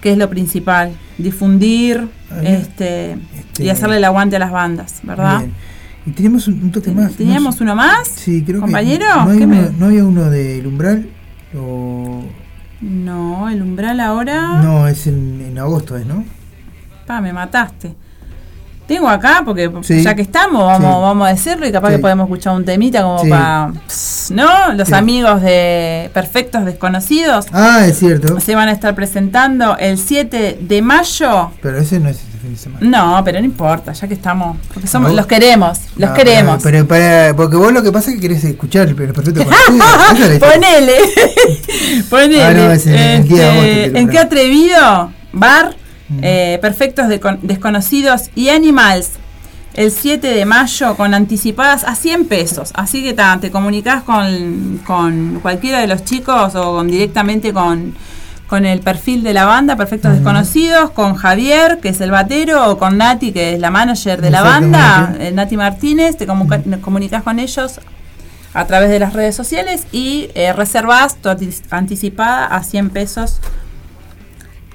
que 0.00 0.12
es 0.12 0.16
lo 0.18 0.30
principal, 0.30 0.92
difundir 1.18 2.08
Ah, 2.30 2.40
este, 2.42 3.12
Este- 3.12 3.64
y 3.64 3.68
hacerle 3.68 3.96
el 3.98 4.04
aguante 4.04 4.36
a 4.36 4.38
las 4.38 4.52
bandas, 4.52 5.00
¿verdad? 5.02 5.40
Bien. 5.40 5.52
Y 6.06 6.10
teníamos 6.12 6.46
un, 6.48 6.54
un 6.62 6.72
toque 6.72 6.90
más. 6.92 7.12
¿Teníamos 7.12 7.54
no 7.54 7.58
sé- 7.58 7.62
uno 7.64 7.74
más? 7.74 8.08
Sí, 8.08 8.42
creo 8.46 8.60
¿Compañero? 8.60 9.04
que. 9.06 9.24
No, 9.24 9.30
hay 9.32 9.38
¿Qué 9.38 9.44
uno- 9.44 9.54
me- 9.56 9.70
no 9.78 9.86
había 9.86 10.04
uno 10.04 10.30
del 10.30 10.66
umbral. 10.66 11.08
O, 11.58 12.22
No, 12.80 13.48
el 13.48 13.60
umbral 13.62 14.00
ahora. 14.00 14.60
no, 14.62 14.86
es 14.86 15.06
en, 15.06 15.40
en 15.48 15.58
agosto, 15.58 15.96
¿es, 15.96 16.06
¿no? 16.06 16.24
Pa, 17.06 17.20
me 17.20 17.32
mataste. 17.32 17.94
Tengo 18.86 19.06
acá, 19.08 19.42
porque 19.44 19.70
Sí. 19.82 20.02
ya 20.02 20.14
que 20.14 20.22
estamos, 20.22 20.62
vamos, 20.64 20.94
Sí. 20.94 21.00
vamos 21.02 21.26
a 21.26 21.30
decirlo 21.30 21.66
y 21.66 21.72
capaz 21.72 21.88
Sí. 21.90 21.96
que 21.96 21.98
podemos 22.00 22.24
escuchar 22.24 22.54
un 22.54 22.64
temita 22.64 23.02
como 23.02 23.28
para. 23.28 23.72
¿No? 24.30 24.72
Los 24.74 24.92
amigos 24.92 25.42
de 25.42 26.10
Perfectos 26.14 26.64
Desconocidos 26.64 27.46
Ah, 27.52 27.84
es 27.86 27.98
cierto. 27.98 28.40
se 28.40 28.54
van 28.54 28.68
a 28.68 28.72
estar 28.72 28.94
presentando 28.94 29.76
el 29.76 29.98
7 29.98 30.58
de 30.60 30.80
mayo. 30.82 31.50
Pero 31.60 31.76
ese 31.78 32.00
no 32.00 32.08
es 32.08 32.20
este 32.54 32.70
de. 32.70 32.86
No, 32.86 33.20
pero 33.24 33.38
no 33.40 33.44
importa, 33.44 33.92
ya 33.92 34.06
que 34.08 34.14
estamos. 34.14 34.56
Porque 34.72 34.88
somos, 34.88 35.10
No. 35.10 35.16
los 35.16 35.26
queremos, 35.26 35.78
los 35.96 36.10
No, 36.10 36.14
queremos. 36.16 36.62
Pero, 36.62 36.86
pero 36.86 36.88
para, 36.88 37.34
porque 37.36 37.56
vos 37.56 37.72
lo 37.72 37.82
que 37.82 37.92
pasa 37.92 38.10
es 38.10 38.16
que 38.16 38.22
querés 38.22 38.44
escuchar, 38.44 38.92
pero 38.96 39.12
perfecto. 39.12 39.44
conocido. 39.66 40.38
Ponele. 40.40 40.94
Ponele. 42.10 42.42
Ah, 42.44 42.54
no, 42.54 42.70
ese 42.72 43.14
en 43.16 43.28
qué 43.28 43.84
Este, 43.84 43.98
en 43.98 44.08
qué 44.08 44.18
atrevido. 44.18 45.12
Bar. 45.32 45.76
eh, 46.22 46.58
perfectos 46.62 47.06
Decon- 47.06 47.40
desconocidos 47.42 48.30
y 48.34 48.48
animals. 48.48 49.10
El 49.74 49.92
7 49.92 50.26
de 50.26 50.44
mayo 50.44 50.96
con 50.96 51.14
anticipadas 51.14 51.84
a 51.84 51.94
100 51.94 52.24
pesos. 52.26 52.70
Así 52.74 53.04
que 53.04 53.12
ta, 53.12 53.38
te 53.40 53.50
comunicas 53.52 54.02
con, 54.02 54.80
con 54.84 55.38
cualquiera 55.40 55.78
de 55.80 55.86
los 55.86 56.04
chicos 56.04 56.54
o 56.56 56.72
con- 56.76 56.88
directamente 56.88 57.52
con, 57.52 57.94
con 58.48 58.64
el 58.66 58.80
perfil 58.80 59.22
de 59.22 59.34
la 59.34 59.44
banda, 59.44 59.76
Perfectos 59.76 60.12
Desconocidos, 60.14 60.90
con 60.90 61.14
Javier, 61.14 61.78
que 61.80 61.90
es 61.90 62.00
el 62.00 62.10
batero, 62.10 62.70
o 62.70 62.78
con 62.78 62.96
Nati, 62.96 63.30
que 63.32 63.52
es 63.54 63.60
la 63.60 63.70
manager 63.70 64.20
de 64.22 64.30
la 64.30 64.42
banda, 64.42 65.14
eh, 65.20 65.30
Nati 65.32 65.56
Martínez. 65.56 66.16
Te 66.16 66.26
comunica- 66.26 66.80
comunicas 66.80 67.22
con 67.22 67.38
ellos 67.38 67.78
a 68.54 68.64
través 68.66 68.88
de 68.88 68.98
las 68.98 69.12
redes 69.12 69.36
sociales 69.36 69.86
y 69.92 70.30
eh, 70.34 70.52
reservas 70.54 71.16
tu 71.16 71.28
anticipada 71.70 72.46
a 72.46 72.62
100 72.62 72.88
pesos 72.90 73.40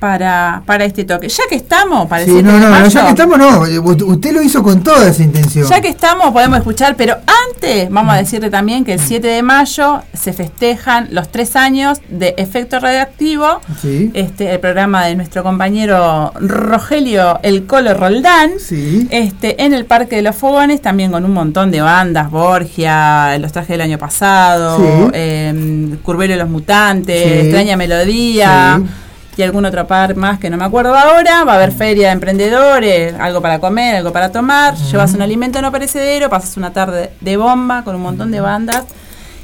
para, 0.04 0.62
para 0.66 0.84
este 0.84 1.06
toque. 1.06 1.30
Ya 1.30 1.44
que 1.50 1.56
estamos, 1.56 2.10
para 2.10 2.24
el 2.24 2.28
Sí, 2.28 2.34
7 2.34 2.46
no, 2.52 2.60
no, 2.60 2.70
mayo, 2.72 2.88
ya 2.90 3.04
que 3.06 3.10
estamos, 3.12 3.38
no. 3.38 3.66
eh, 3.66 3.80
Usted 3.80 4.34
lo 4.34 4.42
hizo 4.42 4.62
con 4.62 4.84
toda 4.84 5.08
esa 5.08 5.24
intención. 5.24 5.66
ya 5.66 5.80
que 5.80 5.88
estamos, 5.88 6.32
podemos 6.34 6.58
escuchar, 6.58 6.96
pero 6.98 7.16
antes 7.56 7.90
vamos 7.90 8.14
a 8.14 8.18
decirle 8.18 8.50
también 8.50 8.84
que 8.84 8.92
el 8.92 9.00
7 9.00 9.26
de 9.26 9.42
mayo 9.44 10.02
se 10.14 10.34
festejan 10.34 11.08
los 11.12 11.30
tres 11.30 11.56
años 11.56 12.00
de 12.10 12.34
Efecto 12.38 12.82
Radioactivo, 12.82 13.62
Sí. 13.82 14.12
este, 14.14 14.52
el 14.52 14.60
programa 14.60 15.06
de 15.06 15.16
nuestro 15.16 15.42
compañero 15.42 16.34
Rogelio 16.38 17.40
El 17.42 17.66
Colo 17.66 17.94
Roldán. 17.94 18.52
Sí. 18.60 19.08
Este, 19.10 19.64
en 19.64 19.74
el 19.74 19.86
Parque 19.86 20.18
de 20.18 20.22
los 20.22 20.36
Fogones, 20.36 20.82
también 20.82 21.12
con 21.14 21.24
un 21.24 21.32
montón 21.32 21.72
de 21.72 21.80
bandas, 21.80 22.30
Borgia, 22.30 23.38
Los 23.38 23.54
Trajes 23.54 23.70
del 23.70 23.80
Año 23.82 23.98
Pasado, 23.98 25.10
eh, 25.14 25.96
Curvelo 26.04 26.34
y 26.34 26.38
los 26.38 26.50
Mutantes. 26.50 27.44
Extraña 27.46 27.78
Melodía, 27.78 28.82
Sí. 28.82 28.90
Y 29.36 29.42
algún 29.42 29.66
otro 29.66 29.88
par 29.88 30.16
más 30.16 30.40
que 30.40 30.50
no 30.50 30.58
me 30.58 30.66
acuerdo 30.66 30.96
ahora. 30.96 31.44
Va 31.44 31.54
a 31.54 31.56
haber 31.56 31.72
feria 31.72 32.08
de 32.08 32.14
emprendedores, 32.14 33.14
algo 33.20 33.42
para 33.42 33.60
comer, 33.60 33.96
algo 33.96 34.12
para 34.12 34.32
tomar. 34.32 34.76
Llevas 34.76 35.14
un 35.14 35.22
alimento 35.22 35.62
no 35.62 35.72
perecedero, 35.72 36.30
pasas 36.30 36.58
una 36.58 36.72
tarde 36.74 37.12
de 37.22 37.38
bomba 37.38 37.84
con 37.84 37.96
un 37.96 38.02
montón 38.02 38.32
de 38.32 38.42
bandas 38.42 38.86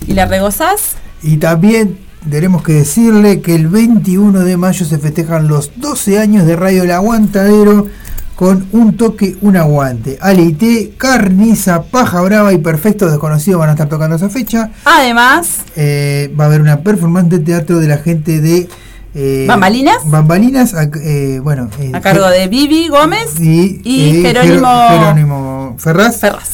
y 0.07 0.13
la 0.13 0.25
regozás. 0.25 0.95
Y 1.21 1.37
también 1.37 1.97
tenemos 2.29 2.63
que 2.63 2.73
decirle 2.73 3.41
que 3.41 3.55
el 3.55 3.67
21 3.67 4.41
de 4.41 4.57
mayo 4.57 4.85
se 4.85 4.97
festejan 4.99 5.47
los 5.47 5.71
12 5.77 6.19
años 6.19 6.45
de 6.45 6.55
Radio 6.55 6.83
El 6.83 6.91
Aguantadero 6.91 7.87
con 8.35 8.67
un 8.71 8.95
toque, 8.95 9.35
un 9.41 9.57
aguante. 9.57 10.17
Alité, 10.21 10.93
Carniza, 10.97 11.81
Paja 11.83 12.21
Brava 12.21 12.53
y 12.53 12.57
Perfecto 12.57 13.09
Desconocido 13.09 13.59
van 13.59 13.67
a 13.67 13.71
estar 13.73 13.89
tocando 13.89 14.15
esa 14.15 14.29
fecha. 14.29 14.69
Además, 14.85 15.57
Eh, 15.75 16.33
va 16.39 16.45
a 16.45 16.47
haber 16.47 16.61
una 16.61 16.79
performance 16.79 17.29
de 17.29 17.39
teatro 17.39 17.79
de 17.79 17.87
la 17.89 17.97
gente 17.97 18.39
de... 18.39 18.69
eh, 19.15 19.45
¿Bambalinas? 19.47 19.97
Bambalinas, 20.05 20.73
a, 20.73 20.83
eh, 20.83 21.39
bueno. 21.43 21.69
eh, 21.79 21.91
a 21.93 22.01
cargo 22.01 22.27
de 22.29 22.47
Vivi 22.47 22.87
Gómez 22.89 23.39
y, 23.39 23.81
y 23.83 24.17
eh, 24.25 24.33
Jerónimo- 24.33 25.75
Ferraz. 25.77 26.17
Ferraz. 26.19 26.49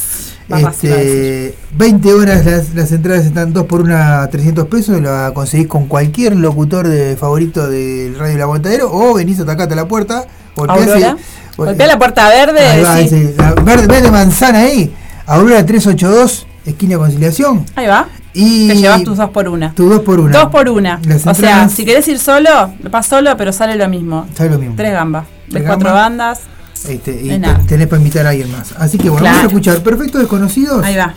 Este, 0.48 1.56
20 1.76 2.14
horas 2.14 2.46
las, 2.46 2.74
las 2.76 2.92
entradas 2.92 3.26
están 3.26 3.52
2 3.52 3.66
por 3.66 3.82
1 3.82 3.96
a 3.98 4.30
300 4.30 4.68
pesos, 4.68 5.02
la 5.02 5.32
conseguís 5.34 5.68
con 5.68 5.88
cualquier 5.88 6.36
locutor 6.36 6.88
de 6.88 7.18
favorito 7.18 7.68
del 7.68 8.18
Radio 8.18 8.36
El 8.36 8.42
Aguantadero 8.44 8.92
o 8.92 9.16
venís 9.16 9.40
a 9.40 9.46
tocarte 9.46 9.74
a 9.74 9.78
la 9.78 9.88
puerta. 9.88 10.26
golpeás 10.56 10.80
Aurora. 10.88 11.00
y- 11.00 11.56
gol- 11.58 11.66
Golpea 11.68 11.88
la 11.88 11.98
puerta 11.98 12.30
verde. 12.30 12.84
Va, 12.84 12.98
sí. 12.98 13.04
ese, 13.06 13.34
la 13.38 13.54
verde, 13.56 13.88
verde 13.88 14.12
manzana 14.12 14.60
ahí, 14.60 14.94
Aurora 15.26 15.66
382, 15.66 16.46
esquina 16.66 16.98
Conciliación. 17.00 17.66
Ahí 17.76 17.88
va. 17.88 18.08
Y 18.36 18.68
Te 18.68 18.76
llevas 18.76 19.04
tus 19.04 19.18
dos 19.18 19.30
por 19.30 19.48
una. 19.48 19.74
tu 19.74 19.88
2 19.88 20.02
por 20.02 20.20
1 20.20 20.38
Dos 20.38 20.50
por 20.50 20.68
una. 20.70 21.00
Las 21.06 21.26
o 21.26 21.34
sea, 21.34 21.70
si 21.70 21.86
querés 21.86 22.06
ir 22.10 22.20
solo, 22.20 22.50
vas 22.92 23.08
solo, 23.08 23.36
pero 23.38 23.54
sale 23.54 23.76
lo 23.78 23.88
mismo. 23.88 24.28
Sale 24.36 24.50
lo 24.50 24.60
mismo. 24.60 24.76
Tres 24.76 24.92
gambas. 24.92 25.26
Tres 25.50 25.64
cuatro 25.66 25.94
bandas. 25.94 26.42
Este, 26.88 27.20
y 27.22 27.40
nada. 27.40 27.62
tenés 27.66 27.88
para 27.88 28.02
invitar 28.02 28.26
a 28.26 28.30
alguien 28.32 28.52
más. 28.52 28.74
Así 28.78 28.98
que 28.98 29.10
bueno, 29.10 29.26
vamos 29.26 29.44
a 29.44 29.48
escuchar 29.48 29.82
Perfectos 29.82 30.20
Desconocidos. 30.22 30.84
Ahí 30.84 30.96
va. 30.98 31.14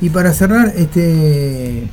Y 0.00 0.08
para 0.08 0.32
cerrar, 0.32 0.72
este 0.74 1.84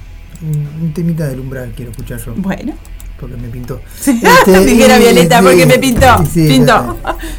un, 0.41 0.83
un 0.85 0.93
temita 0.93 1.27
del 1.27 1.41
umbral 1.41 1.73
quiero 1.75 1.91
escuchar 1.91 2.17
yo. 2.25 2.33
Bueno. 2.37 2.73
Porque 3.19 3.35
me 3.37 3.47
pintó. 3.49 3.79
Dijera 4.05 4.97
y- 4.97 5.01
Violeta, 5.03 5.41
porque 5.41 5.65
me 5.65 5.77
pintó. 5.79 6.07
sí, 6.31 6.47
pintó. 6.47 6.97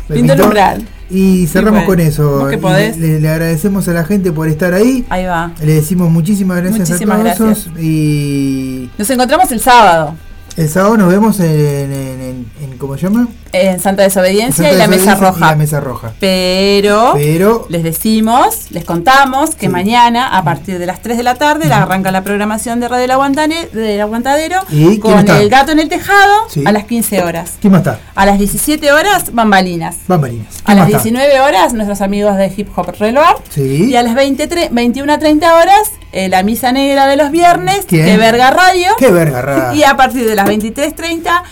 me 0.09 0.15
Pintó 0.17 0.33
el 0.35 0.43
umbral. 0.43 0.89
Y 1.13 1.47
cerramos 1.49 1.85
bueno, 1.85 1.87
con 1.87 2.01
eso. 2.01 2.49
podés. 2.61 2.97
Le, 2.97 3.19
le 3.21 3.29
agradecemos 3.29 3.89
a 3.89 3.93
la 3.93 4.05
gente 4.05 4.31
por 4.31 4.47
estar 4.49 4.73
ahí. 4.75 5.05
Ahí 5.09 5.25
va. 5.25 5.53
Le 5.61 5.75
decimos 5.75 6.09
muchísimas 6.11 6.59
gracias 6.59 6.89
Muchísimas 6.89 7.19
a 7.19 7.35
todos. 7.37 7.65
gracias. 7.67 7.83
Y 7.85 8.91
Nos 8.97 9.11
encontramos 9.11 9.51
el 9.51 9.61
sábado. 9.61 10.15
el 10.57 10.69
sábado 10.69 10.97
nos 10.97 11.09
vemos 11.11 11.41
en, 11.41 11.47
en, 11.51 11.93
en- 12.21 12.47
en- 12.63 12.79
¿cómo 12.79 12.97
se 12.97 13.03
llama? 13.03 13.27
En 13.53 13.81
Santa 13.81 14.03
Desobediencia 14.05 14.65
Santa 14.65 14.73
y 14.75 14.79
la 14.79 14.87
Mesa 14.89 15.15
Roja. 15.17 15.39
Y 15.39 15.51
la 15.51 15.57
mesa 15.57 15.81
roja. 15.81 16.13
Pero, 16.21 17.13
Pero 17.15 17.67
les 17.69 17.83
decimos, 17.83 18.67
les 18.71 18.85
contamos 18.85 19.55
que 19.57 19.67
Sí. 19.67 19.69
mañana, 19.69 20.37
a 20.37 20.45
partir 20.45 20.79
de 20.79 20.87
las 20.87 21.01
3 21.03 21.17
de 21.17 21.23
la 21.25 21.35
tarde, 21.35 21.67
la 21.67 21.83
arranca 21.83 22.11
la 22.13 22.23
programación 22.23 22.79
de 22.81 22.89
Radio 22.89 23.05
El 23.07 23.11
Aguantane- 23.11 23.69
del 23.71 24.01
Aguantadero 24.01 24.61
¿Y 24.71 24.99
con? 24.99 25.29
El 25.29 25.49
Gato 25.51 25.73
en 25.73 25.81
el 25.81 25.89
Tejado 25.89 26.49
Sí. 26.49 26.63
a 26.65 26.73
las 26.73 26.85
15 26.85 27.23
horas. 27.23 27.55
¿quién 27.61 27.73
más 27.73 27.81
está? 27.81 27.99
A 28.15 28.25
las 28.27 28.39
17 28.39 28.93
horas, 28.93 29.35
Bambalinas. 29.35 29.97
Bambalinas. 30.07 30.59
A 30.61 30.67
¿Quién 30.67 30.77
las 30.79 30.87
más 30.87 30.95
está? 30.95 31.03
19 31.03 31.41
horas, 31.41 31.73
nuestros 31.75 32.01
amigos 32.03 32.37
de 32.37 32.53
Hip 32.57 32.69
Hop 32.77 32.95
Reload. 32.99 33.37
Sí. 33.51 33.87
Y 33.91 33.97
a 33.97 34.03
las 34.03 34.15
20, 34.15 34.49
tre- 34.49 34.69
21 34.71 35.13
a 35.13 35.19
30 35.19 35.57
horas, 35.57 35.91
eh, 36.13 36.29
la 36.29 36.43
misa 36.43 36.71
negra 36.73 37.07
de 37.07 37.17
los 37.17 37.31
viernes, 37.31 37.85
¿Quién? 37.89 38.05
que 38.07 38.17
Verga 38.17 38.51
Radio. 38.51 38.91
Qué 38.99 39.11
verga, 39.11 39.43
ra. 39.43 39.75
Y 39.75 39.83
a 39.83 39.97
partir 39.97 40.27
de 40.29 40.35
las 40.35 40.47
23.30, 40.47 41.43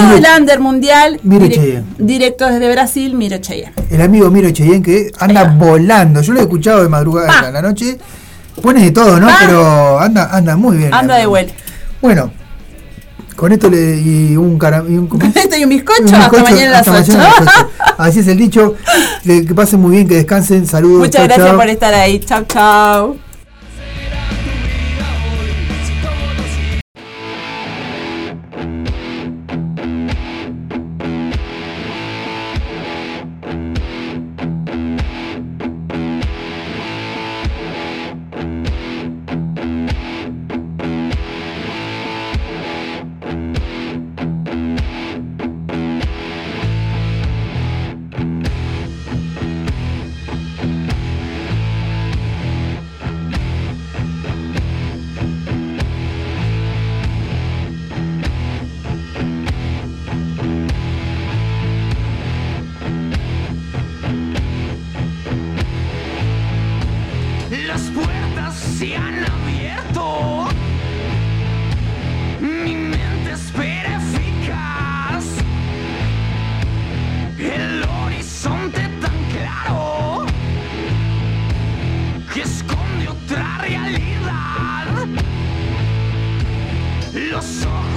todo 0.00 0.08
Miro- 0.16 0.16
el 0.34 0.40
under 0.40 0.60
mundial, 0.60 1.20
Miro 1.22 1.46
directo 1.98 2.46
desde 2.46 2.70
Brasil, 2.72 3.14
Miro 3.14 3.38
Cheyenne. 3.38 3.72
El 3.90 4.00
amigo 4.02 4.30
Miro 4.30 4.50
Cheyenne 4.50 4.82
que 4.82 5.10
anda 5.18 5.44
volando. 5.44 6.20
Yo 6.22 6.32
lo 6.32 6.40
he 6.40 6.42
escuchado 6.42 6.82
de 6.82 6.88
madrugada 6.88 7.28
Pa. 7.28 7.46
en 7.48 7.54
la 7.54 7.62
noche. 7.62 7.98
Pones 8.62 8.82
de 8.84 8.90
todo, 8.90 9.18
¿no? 9.20 9.26
Pa. 9.26 9.36
Pero 9.40 9.98
anda, 10.00 10.28
anda 10.32 10.56
muy 10.56 10.76
bien. 10.78 10.94
Anda 10.94 11.16
de 11.16 11.26
vuelta. 11.26 11.52
Bueno, 12.00 12.30
con 13.36 13.52
esto 13.52 13.68
le 13.68 13.96
y 13.98 14.36
un 14.36 14.58
cara 14.58 14.82
y 14.88 14.92
un, 14.96 15.06
Con 15.08 15.20
esto 15.22 15.56
y 15.56 15.64
un 15.64 15.68
bizcocho, 15.70 16.02
un 16.04 16.14
hasta 16.14 16.30
bizcocho, 16.30 16.42
mañana 16.54 16.68
a 16.68 16.72
las 16.78 16.88
hasta 16.88 17.00
8. 17.02 17.12
mañana 17.18 17.34
a 17.36 17.44
las 17.44 17.54
ocho. 17.56 17.70
Así 17.98 18.18
es 18.20 18.28
el 18.28 18.38
dicho. 18.38 18.74
Que, 19.24 19.44
que 19.44 19.54
pasen 19.54 19.80
muy 19.80 19.90
bien, 19.96 20.08
que 20.08 20.14
descansen. 20.16 20.66
Saludos. 20.66 20.98
Muchas 21.00 21.16
chau, 21.16 21.24
gracias 21.26 21.46
chau. 21.48 21.56
por 21.58 21.68
estar 21.68 21.92
ahí. 21.94 22.18
Chau, 22.20 22.44
chau. 22.44 23.16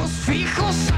Fijos. 0.09 0.89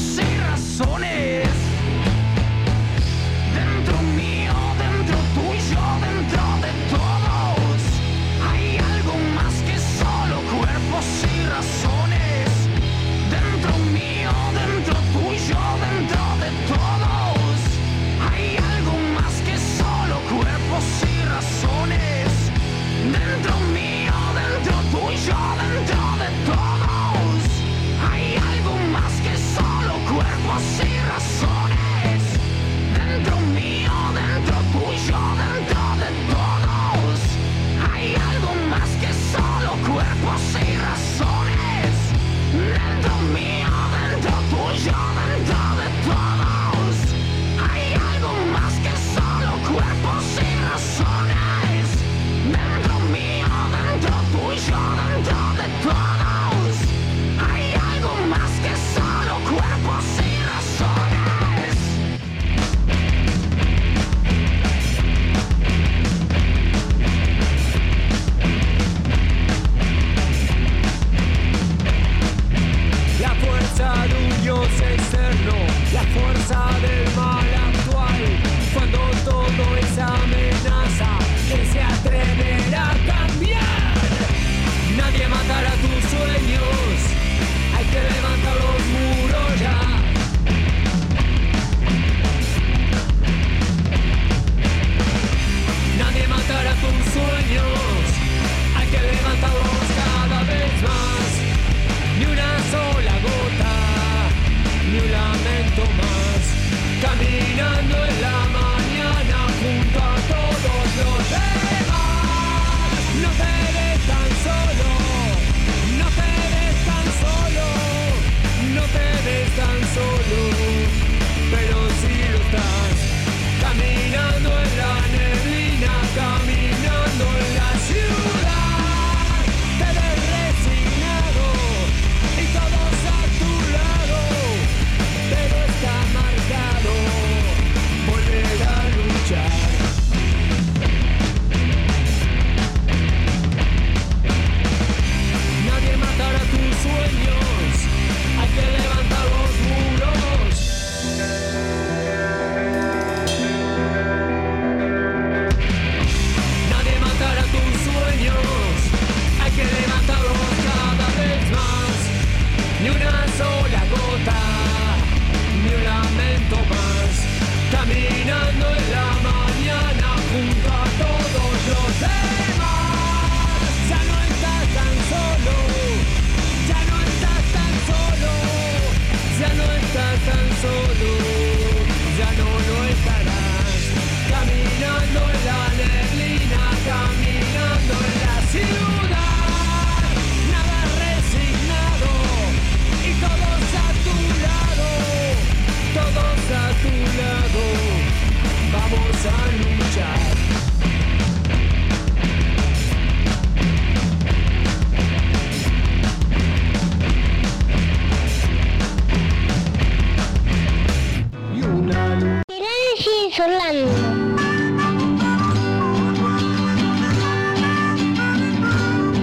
Six. 0.00 0.29